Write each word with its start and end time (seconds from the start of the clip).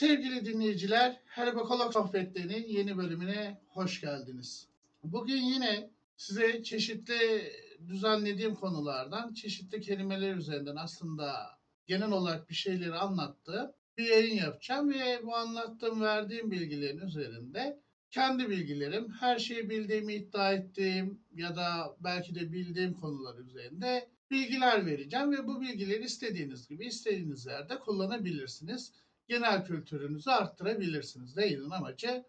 Sevgili 0.00 0.44
dinleyiciler, 0.44 1.20
Herbakolog 1.26 1.92
Sohbetleri'nin 1.92 2.66
yeni 2.66 2.96
bölümüne 2.96 3.60
hoş 3.68 4.00
geldiniz. 4.00 4.68
Bugün 5.04 5.42
yine 5.42 5.90
size 6.16 6.62
çeşitli 6.62 7.52
düzenlediğim 7.88 8.54
konulardan, 8.54 9.34
çeşitli 9.34 9.80
kelimeler 9.80 10.34
üzerinden 10.34 10.76
aslında 10.76 11.58
genel 11.86 12.10
olarak 12.10 12.50
bir 12.50 12.54
şeyleri 12.54 12.94
anlattığım 12.94 13.72
bir 13.98 14.04
yayın 14.04 14.36
yapacağım 14.36 14.90
ve 14.90 15.20
bu 15.22 15.36
anlattığım, 15.36 16.00
verdiğim 16.00 16.50
bilgilerin 16.50 17.06
üzerinde 17.06 17.80
kendi 18.10 18.50
bilgilerim, 18.50 19.12
her 19.20 19.38
şeyi 19.38 19.70
bildiğimi 19.70 20.14
iddia 20.14 20.52
ettiğim 20.52 21.20
ya 21.34 21.56
da 21.56 21.96
belki 22.00 22.34
de 22.34 22.52
bildiğim 22.52 22.94
konular 22.94 23.38
üzerinde 23.38 24.08
bilgiler 24.30 24.86
vereceğim 24.86 25.32
ve 25.32 25.46
bu 25.46 25.60
bilgileri 25.60 26.04
istediğiniz 26.04 26.68
gibi 26.68 26.86
istediğiniz 26.86 27.46
yerde 27.46 27.78
kullanabilirsiniz. 27.78 28.92
Genel 29.30 29.64
kültürünüzü 29.64 30.30
arttırabilirsiniz. 30.30 31.36
Yayının 31.36 31.70
amacı 31.70 32.24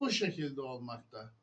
bu 0.00 0.10
şekilde 0.10 0.60
olmakta. 0.60 1.34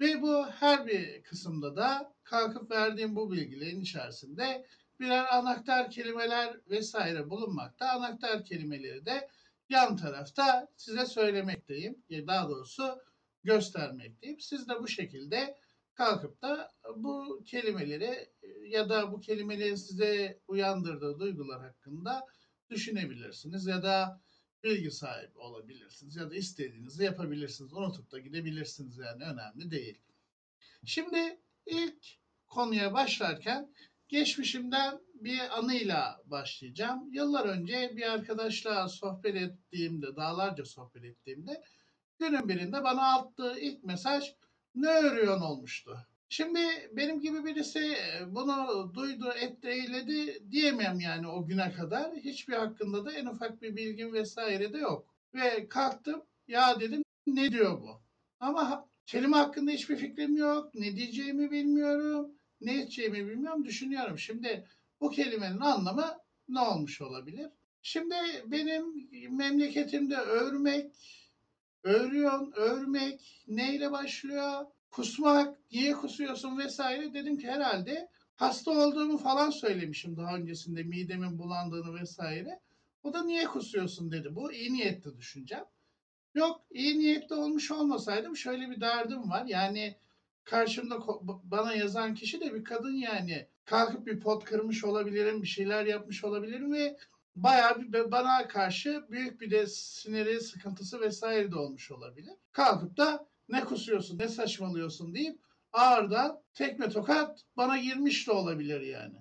Ve 0.00 0.22
bu 0.22 0.46
her 0.46 0.86
bir 0.86 1.22
kısımda 1.22 1.76
da 1.76 2.14
kalkıp 2.24 2.70
verdiğim 2.70 3.16
bu 3.16 3.32
bilgilerin 3.32 3.80
içerisinde 3.80 4.66
birer 5.00 5.34
anahtar 5.34 5.90
kelimeler 5.90 6.56
vesaire 6.70 7.30
bulunmakta. 7.30 7.90
Anahtar 7.90 8.44
kelimeleri 8.44 9.06
de 9.06 9.28
yan 9.68 9.96
tarafta 9.96 10.68
size 10.76 11.06
söylemekteyim. 11.06 12.02
Ya 12.08 12.26
Daha 12.26 12.48
doğrusu 12.48 12.98
göstermekteyim. 13.44 14.40
Siz 14.40 14.68
de 14.68 14.82
bu 14.82 14.88
şekilde 14.88 15.58
kalkıp 15.94 16.42
da 16.42 16.72
bu 16.96 17.42
kelimeleri 17.46 18.30
ya 18.68 18.88
da 18.88 19.12
bu 19.12 19.20
kelimelerin 19.20 19.74
size 19.74 20.40
uyandırdığı 20.48 21.18
duygular 21.18 21.62
hakkında 21.62 22.26
düşünebilirsiniz 22.70 23.66
ya 23.66 23.82
da 23.82 24.20
bilgi 24.66 24.90
sahibi 24.90 25.38
olabilirsiniz 25.38 26.16
ya 26.16 26.30
da 26.30 26.34
istediğinizi 26.34 27.04
yapabilirsiniz. 27.04 27.72
Unutup 27.72 28.12
da 28.12 28.18
gidebilirsiniz 28.18 28.98
yani 28.98 29.24
önemli 29.24 29.70
değil. 29.70 29.98
Şimdi 30.84 31.40
ilk 31.66 32.06
konuya 32.46 32.94
başlarken 32.94 33.74
geçmişimden 34.08 35.00
bir 35.14 35.58
anıyla 35.58 36.20
başlayacağım. 36.24 37.12
Yıllar 37.12 37.44
önce 37.44 37.92
bir 37.96 38.12
arkadaşla 38.12 38.88
sohbet 38.88 39.36
ettiğimde, 39.36 40.16
dağlarca 40.16 40.64
sohbet 40.64 41.04
ettiğimde 41.04 41.64
günün 42.18 42.48
birinde 42.48 42.84
bana 42.84 43.14
attığı 43.14 43.60
ilk 43.60 43.84
mesaj 43.84 44.34
ne 44.74 44.88
örüyorsun 44.88 45.42
olmuştu. 45.42 46.06
Şimdi 46.28 46.90
benim 46.92 47.20
gibi 47.20 47.44
birisi 47.44 47.96
bunu 48.26 48.90
duydu, 48.94 49.32
etti, 49.40 49.68
eyledi 49.68 50.50
diyemem 50.50 51.00
yani 51.00 51.28
o 51.28 51.46
güne 51.46 51.72
kadar. 51.72 52.14
Hiçbir 52.16 52.54
hakkında 52.54 53.04
da 53.04 53.12
en 53.12 53.26
ufak 53.26 53.62
bir 53.62 53.76
bilgim 53.76 54.12
vesaire 54.12 54.72
de 54.72 54.78
yok. 54.78 55.14
Ve 55.34 55.68
kalktım 55.68 56.22
ya 56.48 56.80
dedim 56.80 57.02
ne 57.26 57.50
diyor 57.52 57.80
bu? 57.80 58.02
Ama 58.40 58.88
kelime 59.06 59.36
hakkında 59.36 59.70
hiçbir 59.70 59.96
fikrim 59.96 60.36
yok. 60.36 60.74
Ne 60.74 60.96
diyeceğimi 60.96 61.50
bilmiyorum. 61.50 62.30
Ne 62.60 62.82
edeceğimi 62.82 63.28
bilmiyorum. 63.28 63.64
Düşünüyorum. 63.64 64.18
Şimdi 64.18 64.66
bu 65.00 65.10
kelimenin 65.10 65.60
anlamı 65.60 66.18
ne 66.48 66.60
olmuş 66.60 67.00
olabilir? 67.00 67.50
Şimdi 67.82 68.14
benim 68.46 68.84
memleketimde 69.36 70.16
örmek, 70.16 70.92
Örüyorsun, 71.86 72.52
örmek, 72.56 73.44
neyle 73.48 73.92
başlıyor? 73.92 74.66
Kusmak, 74.96 75.58
niye 75.72 75.92
kusuyorsun 75.92 76.58
vesaire. 76.58 77.14
Dedim 77.14 77.38
ki 77.38 77.50
herhalde 77.50 78.08
hasta 78.36 78.70
olduğumu 78.70 79.18
falan 79.18 79.50
söylemişim 79.50 80.16
daha 80.16 80.36
öncesinde 80.36 80.82
midemin 80.82 81.38
bulandığını 81.38 82.00
vesaire. 82.00 82.60
O 83.02 83.12
da 83.12 83.24
niye 83.24 83.44
kusuyorsun 83.44 84.12
dedi. 84.12 84.34
Bu 84.34 84.52
iyi 84.52 84.72
niyetli 84.72 85.16
düşüncem. 85.16 85.64
Yok 86.34 86.60
iyi 86.70 86.98
niyetli 86.98 87.34
olmuş 87.34 87.70
olmasaydım 87.70 88.36
şöyle 88.36 88.70
bir 88.70 88.80
derdim 88.80 89.30
var. 89.30 89.44
Yani 89.46 89.96
karşımda 90.44 91.00
bana 91.44 91.74
yazan 91.74 92.14
kişi 92.14 92.40
de 92.40 92.54
bir 92.54 92.64
kadın 92.64 92.94
yani. 92.94 93.46
Kalkıp 93.64 94.06
bir 94.06 94.20
pot 94.20 94.44
kırmış 94.44 94.84
olabilirim, 94.84 95.42
bir 95.42 95.48
şeyler 95.48 95.86
yapmış 95.86 96.24
olabilirim 96.24 96.72
ve 96.72 96.96
bayağı 97.36 97.82
bir 97.82 98.10
bana 98.10 98.48
karşı 98.48 99.04
büyük 99.10 99.40
bir 99.40 99.50
de 99.50 99.66
siniri, 99.66 100.40
sıkıntısı 100.40 101.00
vesaire 101.00 101.50
de 101.50 101.56
olmuş 101.56 101.90
olabilir. 101.90 102.34
Kalkıp 102.52 102.96
da 102.96 103.26
ne 103.48 103.64
kusuyorsun, 103.64 104.18
ne 104.18 104.28
saçmalıyorsun 104.28 105.14
deyip 105.14 105.40
ağırdan 105.72 106.42
tekme 106.54 106.88
tokat 106.88 107.40
bana 107.56 107.78
girmiş 107.78 108.26
de 108.26 108.32
olabilir 108.32 108.80
yani. 108.80 109.16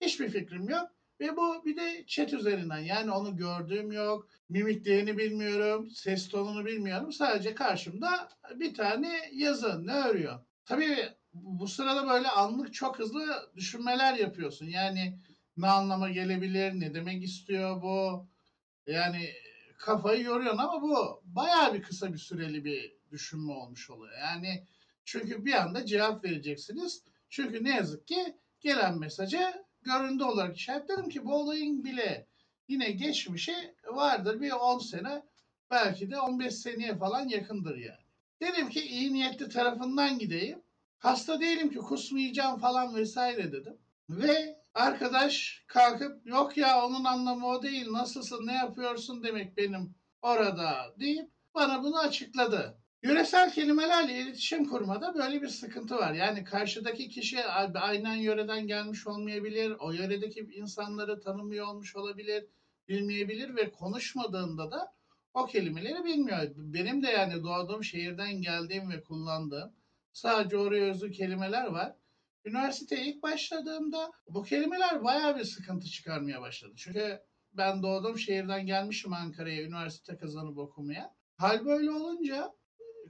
Hiçbir 0.00 0.28
fikrim 0.28 0.68
yok. 0.68 0.88
Ve 1.20 1.36
bu 1.36 1.64
bir 1.64 1.76
de 1.76 2.04
chat 2.06 2.32
üzerinden 2.32 2.78
yani 2.78 3.10
onu 3.10 3.36
gördüğüm 3.36 3.92
yok. 3.92 4.28
Mimiklerini 4.48 5.18
bilmiyorum, 5.18 5.90
ses 5.90 6.28
tonunu 6.28 6.64
bilmiyorum. 6.64 7.12
Sadece 7.12 7.54
karşımda 7.54 8.28
bir 8.54 8.74
tane 8.74 9.30
yazı 9.32 9.86
ne 9.86 9.94
örüyor. 9.94 10.38
Tabii 10.64 10.96
bu 11.32 11.68
sırada 11.68 12.08
böyle 12.08 12.28
anlık 12.28 12.74
çok 12.74 12.98
hızlı 12.98 13.50
düşünmeler 13.56 14.14
yapıyorsun. 14.14 14.66
Yani 14.66 15.18
ne 15.56 15.68
anlama 15.68 16.10
gelebilir, 16.10 16.80
ne 16.80 16.94
demek 16.94 17.24
istiyor 17.24 17.82
bu. 17.82 18.26
Yani 18.86 19.30
kafayı 19.78 20.22
yoruyorsun 20.22 20.58
ama 20.58 20.82
bu 20.82 21.22
bayağı 21.24 21.74
bir 21.74 21.82
kısa 21.82 22.12
bir 22.12 22.18
süreli 22.18 22.64
bir 22.64 22.97
düşünme 23.10 23.52
olmuş 23.52 23.90
oluyor. 23.90 24.18
Yani 24.18 24.66
çünkü 25.04 25.44
bir 25.44 25.52
anda 25.52 25.86
cevap 25.86 26.24
vereceksiniz. 26.24 27.02
Çünkü 27.30 27.64
ne 27.64 27.70
yazık 27.76 28.08
ki 28.08 28.36
gelen 28.60 28.98
mesajı 28.98 29.64
göründü 29.82 30.24
olarak 30.24 30.56
işaretledim 30.56 31.08
ki 31.08 31.24
bu 31.24 31.34
olayın 31.34 31.84
bile 31.84 32.26
yine 32.68 32.90
geçmişi 32.90 33.74
vardır 33.86 34.40
bir 34.40 34.52
10 34.52 34.78
sene 34.78 35.22
belki 35.70 36.10
de 36.10 36.20
15 36.20 36.54
seneye 36.54 36.98
falan 36.98 37.28
yakındır 37.28 37.76
yani. 37.76 38.08
Dedim 38.40 38.68
ki 38.68 38.80
iyi 38.80 39.12
niyetli 39.12 39.48
tarafından 39.48 40.18
gideyim. 40.18 40.62
Hasta 40.98 41.40
değilim 41.40 41.70
ki 41.70 41.78
kusmayacağım 41.78 42.58
falan 42.60 42.94
vesaire 42.94 43.52
dedim. 43.52 43.78
Ve 44.10 44.58
arkadaş 44.74 45.64
kalkıp 45.66 46.26
yok 46.26 46.56
ya 46.56 46.86
onun 46.86 47.04
anlamı 47.04 47.46
o 47.46 47.62
değil 47.62 47.92
nasılsın 47.92 48.46
ne 48.46 48.54
yapıyorsun 48.54 49.22
demek 49.22 49.56
benim 49.56 49.94
orada 50.22 50.94
deyip 51.00 51.30
bana 51.54 51.82
bunu 51.82 51.98
açıkladı. 51.98 52.78
Yöresel 53.02 53.52
kelimelerle 53.52 54.12
iletişim 54.12 54.64
kurmada 54.64 55.14
böyle 55.14 55.42
bir 55.42 55.48
sıkıntı 55.48 55.96
var. 55.96 56.14
Yani 56.14 56.44
karşıdaki 56.44 57.08
kişi 57.08 57.44
aynen 57.74 58.14
yöreden 58.14 58.66
gelmiş 58.66 59.06
olmayabilir. 59.06 59.76
O 59.78 59.92
yöredeki 59.92 60.40
insanları 60.40 61.20
tanımıyor 61.20 61.66
olmuş 61.66 61.96
olabilir, 61.96 62.44
bilmeyebilir 62.88 63.56
ve 63.56 63.70
konuşmadığında 63.70 64.70
da 64.70 64.92
o 65.34 65.46
kelimeleri 65.46 66.04
bilmiyor. 66.04 66.50
Benim 66.56 67.02
de 67.02 67.08
yani 67.08 67.42
doğduğum 67.42 67.84
şehirden 67.84 68.32
geldiğim 68.40 68.90
ve 68.90 69.02
kullandığım 69.02 69.72
sadece 70.12 70.56
oraya 70.56 70.84
özgü 70.84 71.10
kelimeler 71.10 71.66
var. 71.66 71.94
Üniversiteye 72.44 73.06
ilk 73.06 73.22
başladığımda 73.22 74.10
bu 74.28 74.42
kelimeler 74.42 75.04
bayağı 75.04 75.36
bir 75.36 75.44
sıkıntı 75.44 75.86
çıkarmaya 75.86 76.40
başladı. 76.40 76.72
Çünkü 76.76 77.20
ben 77.52 77.82
doğduğum 77.82 78.18
şehirden 78.18 78.66
gelmişim 78.66 79.12
Ankara'ya 79.12 79.62
üniversite 79.62 80.16
kazanıp 80.16 80.58
okumaya. 80.58 81.14
Hal 81.36 81.64
böyle 81.64 81.90
olunca 81.90 82.57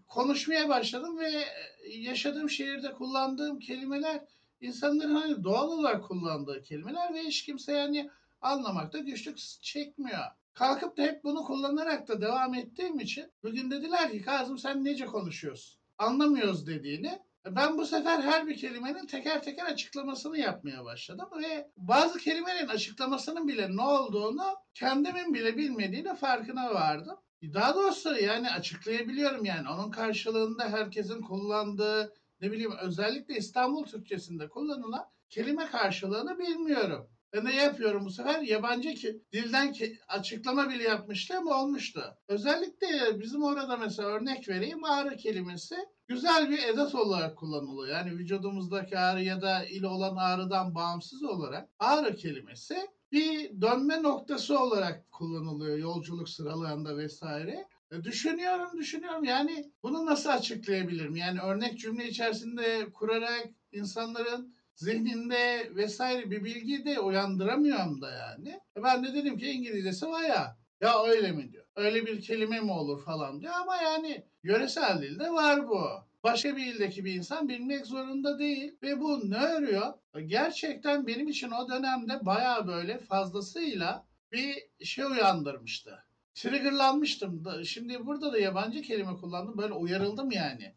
konuşmaya 0.09 0.69
başladım 0.69 1.19
ve 1.19 1.45
yaşadığım 1.89 2.51
şehirde 2.51 2.93
kullandığım 2.93 3.59
kelimeler 3.59 4.21
insanların 4.61 5.15
hani 5.15 5.45
doğal 5.45 5.69
olarak 5.69 6.05
kullandığı 6.05 6.63
kelimeler 6.63 7.15
ve 7.15 7.23
hiç 7.23 7.43
kimse 7.45 7.73
yani 7.73 8.11
anlamakta 8.41 8.99
güçlük 8.99 9.39
çekmiyor. 9.63 10.25
Kalkıp 10.55 10.97
da 10.97 11.03
hep 11.03 11.25
bunu 11.25 11.45
kullanarak 11.45 12.09
da 12.09 12.21
devam 12.21 12.55
ettiğim 12.55 13.01
için 13.01 13.33
bugün 13.43 13.71
dediler 13.71 14.11
ki 14.11 14.23
Kazım 14.23 14.59
sen 14.59 14.85
nece 14.85 15.07
konuşuyorsun? 15.07 15.81
Anlamıyoruz 15.99 16.67
dediğini 16.67 17.19
ben 17.47 17.79
bu 17.79 17.87
sefer 17.87 18.21
her 18.21 18.47
bir 18.47 18.57
kelimenin 18.57 19.07
teker 19.07 19.43
teker 19.43 19.67
açıklamasını 19.67 20.39
yapmaya 20.39 20.85
başladım 20.85 21.29
ve 21.43 21.71
bazı 21.77 22.19
kelimelerin 22.19 22.69
açıklamasının 22.69 23.49
bile 23.49 23.77
ne 23.77 23.83
olduğunu 23.83 24.57
kendimin 24.75 25.35
bile 25.35 25.57
bilmediğine 25.57 26.15
farkına 26.15 26.75
vardım. 26.75 27.19
Daha 27.43 27.75
doğrusu 27.75 28.17
yani 28.17 28.51
açıklayabiliyorum 28.51 29.45
yani 29.45 29.69
onun 29.69 29.91
karşılığında 29.91 30.69
herkesin 30.69 31.23
kullandığı 31.23 32.15
ne 32.41 32.53
bileyim 32.53 32.73
özellikle 32.83 33.37
İstanbul 33.37 33.85
Türkçesinde 33.85 34.49
kullanılan 34.49 35.05
kelime 35.31 35.67
karşılığını 35.67 36.39
bilmiyorum. 36.39 37.09
Ben 37.33 37.47
de 37.47 37.53
yapıyorum 37.53 38.05
bu 38.05 38.11
sefer 38.11 38.41
yabancı 38.41 38.95
ki 38.95 39.23
dilden 39.33 39.73
ki, 39.73 39.99
açıklama 40.09 40.71
bile 40.71 40.83
yapmıştım 40.83 41.47
olmuştu. 41.47 42.03
Özellikle 42.29 43.21
bizim 43.21 43.43
orada 43.43 43.77
mesela 43.77 44.09
örnek 44.09 44.49
vereyim 44.49 44.85
ağrı 44.85 45.17
kelimesi 45.17 45.77
güzel 46.07 46.51
bir 46.51 46.63
edat 46.63 46.95
olarak 46.95 47.37
kullanılıyor. 47.37 47.97
Yani 47.97 48.11
vücudumuzdaki 48.11 48.99
ağrı 48.99 49.23
ya 49.23 49.43
da 49.43 49.65
ile 49.65 49.87
olan 49.87 50.17
ağrıdan 50.17 50.75
bağımsız 50.75 51.23
olarak 51.23 51.69
ağrı 51.79 52.17
kelimesi 52.17 52.89
bir 53.13 53.61
dönme 53.61 54.03
noktası 54.03 54.61
olarak 54.61 55.13
kullanılıyor 55.13 55.79
yolculuk 55.79 56.29
sıralarında 56.29 56.97
vesaire. 56.97 57.69
E, 57.93 58.05
düşünüyorum 58.05 58.79
düşünüyorum 58.79 59.25
yani 59.25 59.73
bunu 59.83 60.07
nasıl 60.07 60.31
açıklayabilirim? 60.31 61.17
Yani 61.17 61.41
örnek 61.41 61.79
cümle 61.79 62.09
içerisinde 62.09 62.93
kurarak 62.93 63.49
insanların 63.73 64.55
zihninde 64.75 65.71
vesaire 65.75 66.31
bir 66.31 66.45
bilgi 66.45 66.85
de 66.85 67.01
uyandıramıyorum 67.01 68.03
da 68.03 68.11
yani. 68.11 68.61
E 68.77 68.83
ben 68.83 69.05
de 69.05 69.15
dedim 69.15 69.39
ki 69.39 69.51
İngilizcesi 69.51 70.07
var 70.07 70.23
ya. 70.23 70.59
Ya 70.81 71.03
öyle 71.05 71.33
mi 71.33 71.53
diyor. 71.53 71.65
öyle 71.77 72.07
bir 72.07 72.23
kelime 72.23 72.61
mi 72.61 72.73
olur 72.73 73.05
falan 73.05 73.41
diyor 73.41 73.53
ama 73.63 73.77
yani 73.77 74.25
yöresel 74.43 75.03
dilde 75.03 75.31
var 75.31 75.69
bu. 75.69 76.08
Başka 76.23 76.57
bir 76.57 76.67
ildeki 76.67 77.05
bir 77.05 77.15
insan 77.15 77.49
bilmek 77.49 77.87
zorunda 77.87 78.39
değil 78.39 78.77
ve 78.83 79.01
bu 79.01 79.31
ne 79.31 79.45
örüyor? 79.45 79.95
Gerçekten 80.27 81.07
benim 81.07 81.29
için 81.29 81.51
o 81.51 81.69
dönemde 81.69 82.27
baya 82.27 82.67
böyle 82.67 82.99
fazlasıyla 82.99 84.07
bir 84.33 84.55
şey 84.85 85.05
uyandırmıştı. 85.05 86.05
Triggerlanmıştım. 86.35 87.45
Şimdi 87.65 88.07
burada 88.07 88.33
da 88.33 88.39
yabancı 88.39 88.83
kelime 88.83 89.17
kullandım. 89.17 89.59
Böyle 89.59 89.73
uyarıldım 89.73 90.31
yani. 90.31 90.75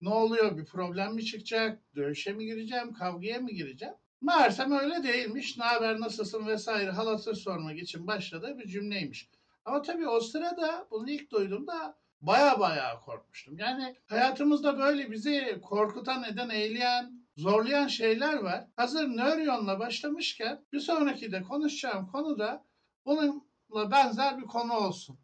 Ne 0.00 0.08
oluyor? 0.08 0.58
Bir 0.58 0.64
problem 0.64 1.14
mi 1.14 1.24
çıkacak? 1.24 1.82
Dövüşe 1.96 2.32
mi 2.32 2.44
gireceğim? 2.44 2.92
Kavgaya 2.92 3.40
mı 3.40 3.50
gireceğim? 3.50 3.94
Meğersem 4.22 4.72
öyle 4.72 5.02
değilmiş. 5.02 5.58
Ne 5.58 5.64
haber, 5.64 6.00
nasılsın 6.00 6.46
vesaire 6.46 6.90
halatır 6.90 7.34
sormak 7.34 7.78
için 7.78 8.06
başladığı 8.06 8.58
bir 8.58 8.66
cümleymiş. 8.66 9.28
Ama 9.64 9.82
tabii 9.82 10.08
o 10.08 10.20
sırada 10.20 10.86
bunu 10.90 11.10
ilk 11.10 11.30
duyduğumda 11.30 11.98
baya 12.26 12.60
baya 12.60 13.00
korkmuştum. 13.00 13.58
Yani 13.58 13.96
hayatımızda 14.06 14.78
böyle 14.78 15.10
bizi 15.10 15.60
korkutan, 15.62 16.24
eden, 16.24 16.48
eğleyen, 16.48 17.12
zorlayan 17.36 17.86
şeyler 17.86 18.34
var. 18.34 18.64
Hazır 18.76 19.08
nöryonla 19.08 19.78
başlamışken 19.78 20.64
bir 20.72 20.80
sonraki 20.80 21.32
de 21.32 21.42
konuşacağım 21.42 22.06
konu 22.06 22.38
da 22.38 22.64
bununla 23.06 23.90
benzer 23.90 24.38
bir 24.38 24.46
konu 24.46 24.72
olsun. 24.72 25.18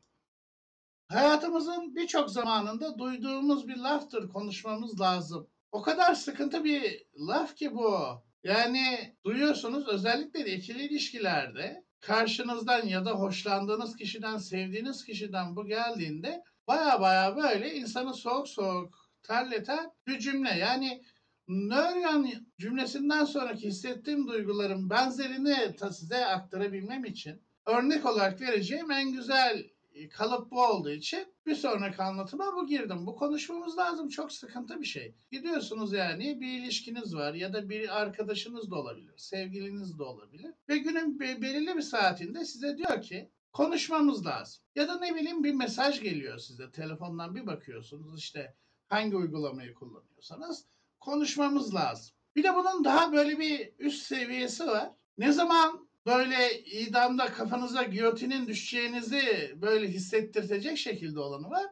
Hayatımızın 1.09 1.97
birçok 1.97 2.31
zamanında 2.31 2.99
duyduğumuz 2.99 3.69
bir 3.69 3.77
laftır 3.77 4.29
konuşmamız 4.29 5.01
lazım. 5.01 5.49
O 5.73 5.83
kadar 5.83 6.15
sıkıntı 6.15 6.65
bir 6.65 7.07
laf 7.29 7.57
ki 7.57 7.75
bu. 7.75 8.23
Yani 8.45 9.15
duyuyorsunuz 9.25 9.89
özellikle 9.89 10.45
de 10.45 10.53
ikili 10.53 10.83
ilişkilerde 10.83 11.85
karşınızdan 12.01 12.87
ya 12.87 13.05
da 13.05 13.11
hoşlandığınız 13.11 13.97
kişiden, 13.97 14.37
sevdiğiniz 14.37 15.05
kişiden 15.05 15.57
bu 15.57 15.67
geldiğinde 15.67 16.45
baya 16.71 17.01
baya 17.01 17.37
böyle 17.37 17.75
insanı 17.75 18.15
soğuk 18.15 18.49
soğuk 18.49 19.09
terleten 19.23 19.93
bir 20.07 20.19
cümle. 20.19 20.51
Yani 20.51 21.03
Nöryan 21.49 22.31
cümlesinden 22.59 23.25
sonraki 23.25 23.69
hissettiğim 23.69 24.29
duyguların 24.29 24.91
benzerini 24.91 25.57
size 25.93 26.27
aktarabilmem 26.27 27.05
için 27.05 27.43
örnek 27.67 28.07
olarak 28.07 28.41
vereceğim 28.41 28.91
en 28.91 29.13
güzel 29.13 29.65
kalıp 30.11 30.51
bu 30.51 30.63
olduğu 30.63 30.91
için 30.91 31.27
bir 31.47 31.55
sonraki 31.55 32.03
anlatıma 32.03 32.45
bu 32.57 32.67
girdim. 32.67 33.07
Bu 33.07 33.17
konuşmamız 33.17 33.79
lazım. 33.79 34.09
Çok 34.09 34.33
sıkıntı 34.33 34.81
bir 34.81 34.87
şey. 34.87 35.15
Gidiyorsunuz 35.31 35.93
yani 35.93 36.41
bir 36.41 36.59
ilişkiniz 36.59 37.15
var 37.15 37.35
ya 37.35 37.53
da 37.53 37.69
bir 37.69 38.01
arkadaşınız 38.01 38.71
da 38.71 38.77
olabilir. 38.77 39.15
Sevgiliniz 39.17 39.99
de 39.99 40.03
olabilir. 40.03 40.53
Ve 40.69 40.79
günün 40.79 41.21
be- 41.21 41.43
belirli 41.43 41.77
bir 41.77 41.83
saatinde 41.83 42.45
size 42.45 42.79
diyor 42.79 43.03
ki 43.03 43.31
konuşmamız 43.53 44.27
lazım. 44.27 44.63
Ya 44.75 44.89
da 44.89 44.99
ne 44.99 45.15
bileyim 45.15 45.45
bir 45.45 45.55
mesaj 45.55 46.01
geliyor 46.01 46.39
size. 46.39 46.71
Telefondan 46.71 47.35
bir 47.35 47.47
bakıyorsunuz 47.47 48.19
işte 48.19 48.55
hangi 48.89 49.17
uygulamayı 49.17 49.75
kullanıyorsanız 49.75 50.67
konuşmamız 51.01 51.75
lazım. 51.75 52.17
Bir 52.37 52.45
de 52.45 52.55
bunun 52.55 52.85
daha 52.85 53.13
böyle 53.13 53.39
bir 53.39 53.73
üst 53.79 54.07
seviyesi 54.07 54.67
var. 54.67 54.91
Ne 55.19 55.33
zaman 55.33 55.89
böyle 56.07 56.63
idamda 56.63 57.33
kafanıza 57.33 57.83
giyotinin 57.83 58.47
düşeceğinizi 58.47 59.55
böyle 59.63 59.89
hissettirtecek 59.89 60.79
şekilde 60.79 61.21
olanı 61.21 61.51
var. 61.51 61.67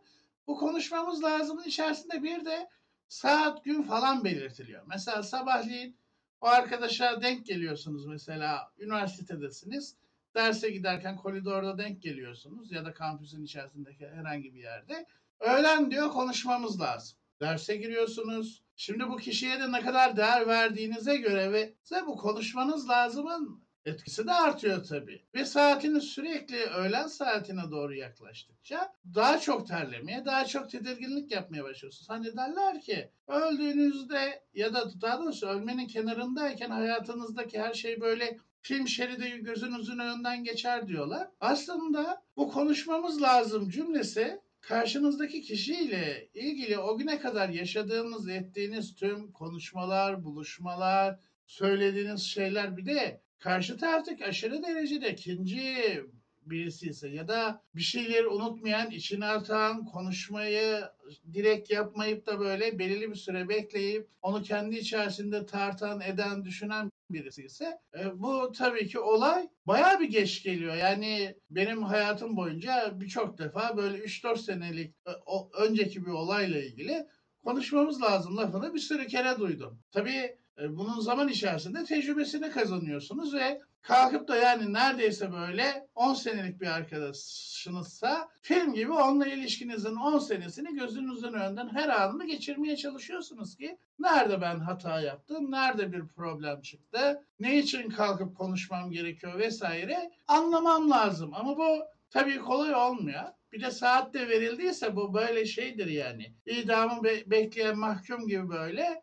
Bu 0.47 0.57
konuşmamız 0.57 1.23
lazımın 1.23 1.65
içerisinde 1.65 2.23
bir 2.23 2.45
de 2.45 2.69
saat 3.09 3.65
gün 3.65 3.83
falan 3.83 4.25
belirtiliyor. 4.25 4.83
Mesela 4.87 5.23
sabahleyin 5.23 5.97
o 6.41 6.47
arkadaşa 6.47 7.23
denk 7.23 7.47
geliyorsunuz 7.47 8.07
mesela 8.07 8.73
üniversitedesiniz. 8.79 9.97
Derse 10.39 10.71
giderken 10.71 11.17
koridorda 11.17 11.79
denk 11.79 12.03
geliyorsunuz 12.03 12.73
ya 12.73 12.85
da 12.85 12.95
kampüsün 12.95 13.45
içerisindeki 13.45 14.09
herhangi 14.09 14.55
bir 14.55 14.61
yerde. 14.61 15.07
Öğlen 15.41 15.91
diyor 15.91 16.11
konuşmamız 16.11 16.81
lazım. 16.81 17.19
Derse 17.41 17.77
giriyorsunuz. 17.77 18.63
Şimdi 18.77 19.09
bu 19.09 19.17
kişiye 19.17 19.61
de 19.61 19.73
ne 19.73 19.81
kadar 19.81 20.17
değer 20.17 20.47
verdiğinize 20.47 21.17
göre 21.17 21.53
ve 21.53 21.75
size 21.83 22.07
bu 22.07 22.17
konuşmanız 22.17 22.89
lazımın 22.89 23.63
etkisi 23.85 24.27
de 24.27 24.33
artıyor 24.33 24.85
tabii. 24.85 25.23
Ve 25.35 25.45
saatiniz 25.45 26.05
sürekli 26.05 26.57
öğlen 26.57 27.07
saatine 27.07 27.71
doğru 27.71 27.95
yaklaştıkça 27.95 28.93
daha 29.15 29.39
çok 29.41 29.69
terlemeye, 29.69 30.25
daha 30.25 30.45
çok 30.45 30.71
tedirginlik 30.71 31.33
yapmaya 31.33 31.65
başlıyorsunuz. 31.65 32.11
Hani 32.11 32.37
derler 32.37 32.81
ki 32.81 33.11
öldüğünüzde 33.29 34.43
ya 34.55 34.75
da 34.75 35.01
daha 35.01 35.19
doğrusu 35.19 35.47
ölmenin 35.47 35.87
kenarındayken 35.87 36.71
hayatınızdaki 36.71 37.61
her 37.61 37.75
şey 37.75 38.01
böyle 38.01 38.39
film 38.63 38.89
şeridi 38.89 39.43
gözünüzün 39.43 39.99
önünden 39.99 40.45
geçer 40.45 40.89
diyorlar. 40.89 41.29
Aslında 41.41 42.23
bu 42.37 42.49
konuşmamız 42.49 43.23
lazım 43.23 43.71
cümlesi 43.71 44.41
karşınızdaki 44.61 45.43
kişiyle 45.43 46.29
ilgili 46.35 46.79
o 46.79 46.99
güne 46.99 47.19
kadar 47.19 47.49
yaşadığınız, 47.49 48.29
ettiğiniz 48.29 48.95
tüm 48.95 49.33
konuşmalar, 49.33 50.25
buluşmalar, 50.25 51.19
söylediğiniz 51.47 52.23
şeyler 52.23 52.77
bir 52.77 52.87
de 52.87 53.21
karşı 53.39 53.77
taraftaki 53.77 54.27
aşırı 54.27 54.63
derecede 54.63 55.13
ikinci 55.13 56.05
birisi 56.51 56.87
ise 56.87 57.09
ya 57.09 57.29
da 57.29 57.63
bir 57.75 57.81
şeyleri 57.81 58.27
unutmayan, 58.27 58.91
içine 58.91 59.27
atan, 59.27 59.85
konuşmayı 59.85 60.85
direkt 61.33 61.71
yapmayıp 61.71 62.27
da 62.27 62.41
böyle 62.41 62.79
belirli 62.79 63.11
bir 63.11 63.17
süre 63.17 63.49
bekleyip 63.49 64.09
onu 64.23 64.43
kendi 64.43 64.77
içerisinde 64.77 65.47
tartan, 65.47 66.01
eden, 66.01 66.45
düşünen 66.45 66.91
birisi 67.11 67.45
ise 67.45 67.79
e, 67.99 68.21
bu 68.21 68.53
tabii 68.53 68.89
ki 68.89 68.99
olay 68.99 69.49
bayağı 69.67 70.01
bir 70.01 70.09
geç 70.09 70.43
geliyor. 70.43 70.75
Yani 70.75 71.37
benim 71.51 71.83
hayatım 71.83 72.37
boyunca 72.37 73.01
birçok 73.01 73.39
defa 73.39 73.77
böyle 73.77 73.99
3-4 73.99 74.39
senelik 74.39 74.95
e, 75.07 75.11
o, 75.27 75.51
önceki 75.59 76.07
bir 76.07 76.11
olayla 76.11 76.61
ilgili 76.61 77.07
konuşmamız 77.45 78.03
lazım 78.03 78.37
lafını 78.37 78.75
bir 78.75 78.79
sürü 78.79 79.07
kere 79.07 79.39
duydum. 79.39 79.83
Tabii 79.93 80.37
e, 80.59 80.77
bunun 80.77 81.01
zaman 81.01 81.29
içerisinde 81.29 81.85
tecrübesini 81.85 82.51
kazanıyorsunuz 82.51 83.35
ve 83.35 83.61
kalkıp 83.83 84.29
da 84.29 84.37
yani 84.37 84.73
neredeyse 84.73 85.33
böyle 85.33 85.89
10 85.95 86.15
senelik 86.15 86.61
bir 86.61 86.67
arkadaşınızsa 86.67 88.29
film 88.43 88.75
gibi 88.75 88.93
onunla 88.93 89.27
ilişkinizin 89.27 89.97
10 89.97 90.19
senesini 90.19 90.75
gözünüzün 90.75 91.33
önünden 91.33 91.69
her 91.69 91.89
anını 91.89 92.27
geçirmeye 92.27 92.77
çalışıyorsunuz 92.77 93.57
ki 93.57 93.79
nerede 93.99 94.41
ben 94.41 94.59
hata 94.59 95.01
yaptım, 95.01 95.51
nerede 95.51 95.93
bir 95.93 96.07
problem 96.09 96.63
çıktı, 96.63 97.25
ne 97.41 97.59
için 97.59 97.91
kalkıp 97.91 98.37
konuşmam 98.37 98.91
gerekiyor 98.91 99.39
vesaire 99.39 100.11
anlamam 100.27 100.91
lazım. 100.91 101.35
Ama 101.35 101.59
bu 101.59 101.85
tabii 102.11 102.39
kolay 102.39 102.75
olmuyor. 102.75 103.25
Bir 103.53 103.63
de 103.63 103.71
saat 103.71 104.15
de 104.15 104.29
verildiyse 104.29 104.97
bu 104.97 105.15
böyle 105.15 105.47
şeydir 105.47 105.87
yani. 105.87 106.35
İdamı 106.47 107.05
be- 107.05 107.31
bekleyen 107.31 107.79
mahkum 107.79 108.29
gibi 108.29 108.49
böyle 108.49 109.03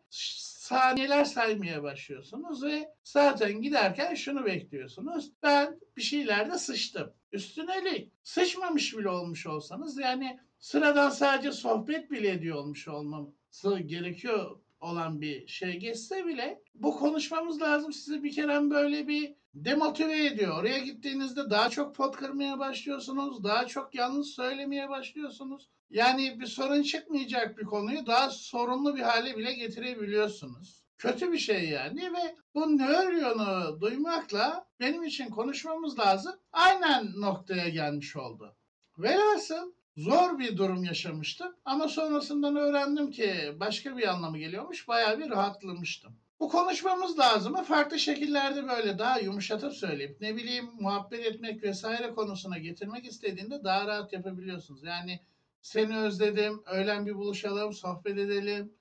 saniyeler 0.66 1.24
saymaya 1.24 1.82
başlıyorsunuz 1.82 2.64
ve 2.64 2.88
zaten 3.04 3.60
giderken 3.62 4.14
şunu 4.14 4.44
bekliyorsunuz. 4.44 5.32
Ben 5.42 5.80
bir 5.96 6.02
şeylerde 6.02 6.58
sıçtım. 6.58 7.12
Üstünelik. 7.32 8.12
Sıçmamış 8.22 8.96
bile 8.96 9.08
olmuş 9.08 9.46
olsanız 9.46 9.98
yani 9.98 10.40
sıradan 10.58 11.10
sadece 11.10 11.52
sohbet 11.52 12.10
bile 12.10 12.30
ediyor 12.30 12.56
olmuş 12.56 12.88
olması 12.88 13.78
gerekiyor 13.78 14.60
olan 14.80 15.20
bir 15.20 15.46
şey 15.46 15.76
geçse 15.76 16.26
bile 16.26 16.62
bu 16.74 16.96
konuşmamız 16.96 17.62
lazım. 17.62 17.92
Sizi 17.92 18.22
bir 18.22 18.32
kere 18.32 18.70
böyle 18.70 19.08
bir 19.08 19.34
demotive 19.54 20.26
ediyor. 20.26 20.58
Oraya 20.58 20.78
gittiğinizde 20.78 21.50
daha 21.50 21.70
çok 21.70 21.94
pot 21.94 22.16
kırmaya 22.16 22.58
başlıyorsunuz. 22.58 23.44
Daha 23.44 23.66
çok 23.66 23.94
yanlış 23.94 24.28
söylemeye 24.28 24.88
başlıyorsunuz. 24.88 25.68
Yani 25.90 26.40
bir 26.40 26.46
sorun 26.46 26.82
çıkmayacak 26.82 27.58
bir 27.58 27.64
konuyu 27.64 28.06
daha 28.06 28.30
sorunlu 28.30 28.96
bir 28.96 29.02
hale 29.02 29.36
bile 29.36 29.52
getirebiliyorsunuz. 29.52 30.86
Kötü 30.98 31.32
bir 31.32 31.38
şey 31.38 31.68
yani 31.68 32.12
ve 32.12 32.36
bu 32.54 32.78
nöryonu 32.78 33.80
duymakla 33.80 34.66
benim 34.80 35.04
için 35.04 35.30
konuşmamız 35.30 35.98
lazım. 35.98 36.34
Aynen 36.52 37.20
noktaya 37.20 37.68
gelmiş 37.68 38.16
oldu. 38.16 38.56
Velhasıl 38.98 39.72
zor 39.96 40.38
bir 40.38 40.56
durum 40.56 40.84
yaşamıştım 40.84 41.56
ama 41.64 41.88
sonrasından 41.88 42.56
öğrendim 42.56 43.10
ki 43.10 43.54
başka 43.60 43.96
bir 43.96 44.08
anlamı 44.08 44.38
geliyormuş. 44.38 44.88
Bayağı 44.88 45.18
bir 45.18 45.30
rahatlamıştım. 45.30 46.16
Bu 46.40 46.48
konuşmamız 46.48 47.18
lazım 47.18 47.52
mı? 47.52 47.64
Farklı 47.64 47.98
şekillerde 47.98 48.68
böyle 48.68 48.98
daha 48.98 49.18
yumuşatıp 49.18 49.72
söyleyip 49.72 50.20
ne 50.20 50.36
bileyim 50.36 50.70
muhabbet 50.80 51.26
etmek 51.26 51.62
vesaire 51.62 52.10
konusuna 52.10 52.58
getirmek 52.58 53.06
istediğinde 53.06 53.64
daha 53.64 53.86
rahat 53.86 54.12
yapabiliyorsunuz. 54.12 54.84
Yani 54.84 55.20
seni 55.62 55.98
özledim, 55.98 56.62
öğlen 56.66 57.06
bir 57.06 57.14
buluşalım, 57.14 57.72
sohbet 57.72 58.18
edelim, 58.18 58.72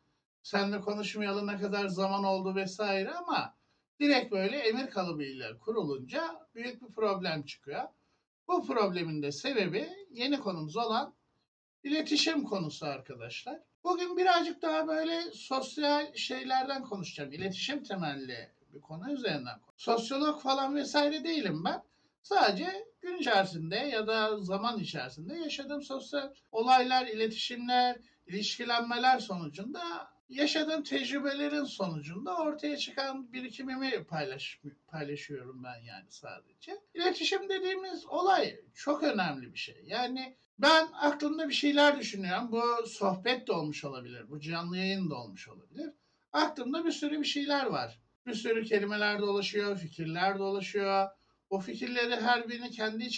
seninle 0.44 0.82
konuşmayalı 0.82 1.48
ne 1.48 1.58
kadar 1.58 1.88
zaman 1.88 2.24
oldu 2.24 2.56
vesaire 2.56 3.14
ama 3.14 3.56
direkt 4.00 4.32
böyle 4.32 4.58
emir 4.58 4.90
kalıbıyla 4.90 5.60
kurulunca 5.60 6.48
büyük 6.56 6.82
bir 6.82 6.94
problem 6.94 7.44
çıkıyor. 7.44 7.84
Bu 8.48 8.68
problemin 8.68 9.22
de 9.22 9.32
sebebi 9.32 9.90
yeni 10.12 10.40
konumuz 10.40 10.78
olan 10.78 11.14
iletişim 11.84 12.44
konusu 12.44 12.86
arkadaşlar. 12.86 13.60
Bugün 13.84 14.18
birazcık 14.18 14.62
daha 14.62 14.88
böyle 14.88 15.32
sosyal 15.32 16.16
şeylerden 16.16 16.84
konuşacağım. 16.84 17.34
İletişim 17.34 17.84
temelli 17.84 18.52
bir 18.74 18.82
konu 18.82 19.12
üzerinden. 19.12 19.60
Sosyolog 19.78 20.42
falan 20.42 20.76
vesaire 20.76 21.24
değilim 21.24 21.64
ben. 21.66 21.84
Sadece 22.22 22.86
gün 23.02 23.18
içerisinde 23.18 23.76
ya 23.76 24.08
da 24.08 24.38
zaman 24.38 24.80
içerisinde 24.80 25.38
yaşadığım 25.38 25.82
sosyal 25.82 26.34
olaylar, 26.52 27.08
iletişimler, 27.08 27.98
ilişkilenmeler 28.28 29.20
sonucunda 29.20 30.15
yaşadığım 30.30 30.84
tecrübelerin 30.84 31.64
sonucunda 31.64 32.38
ortaya 32.38 32.78
çıkan 32.78 33.34
birikimimi 33.34 34.04
paylaş, 34.04 34.60
paylaşıyorum 34.88 35.64
ben 35.64 35.84
yani 35.84 36.06
sadece. 36.10 36.82
İletişim 36.94 37.50
dediğimiz 37.50 38.06
olay 38.06 38.60
çok 38.74 39.04
önemli 39.04 39.54
bir 39.54 39.58
şey. 39.58 39.84
Yani 39.86 40.36
ben 40.60 40.88
aklımda 40.94 41.50
bir 41.50 41.54
şeyler 41.54 42.00
düşünüyorum. 42.00 42.52
Bu 42.52 42.88
sohbet 42.88 43.48
de 43.48 43.52
olmuş 43.52 43.86
olabilir. 43.86 44.30
Bu 44.30 44.40
canlı 44.40 44.78
yayın 44.78 45.10
da 45.10 45.16
olmuş 45.16 45.48
olabilir. 45.48 45.94
Aklımda 46.34 46.86
bir 46.86 46.92
sürü 46.92 47.20
bir 47.20 47.26
şeyler 47.26 47.66
var. 47.66 48.00
Bir 48.26 48.34
sürü 48.34 48.66
kelimeler 48.66 49.20
dolaşıyor, 49.20 49.78
fikirler 49.78 50.40
dolaşıyor. 50.40 51.10
O 51.50 51.60
fikirleri 51.60 52.16
her 52.16 52.50
birini 52.50 52.72
kendi 52.72 53.10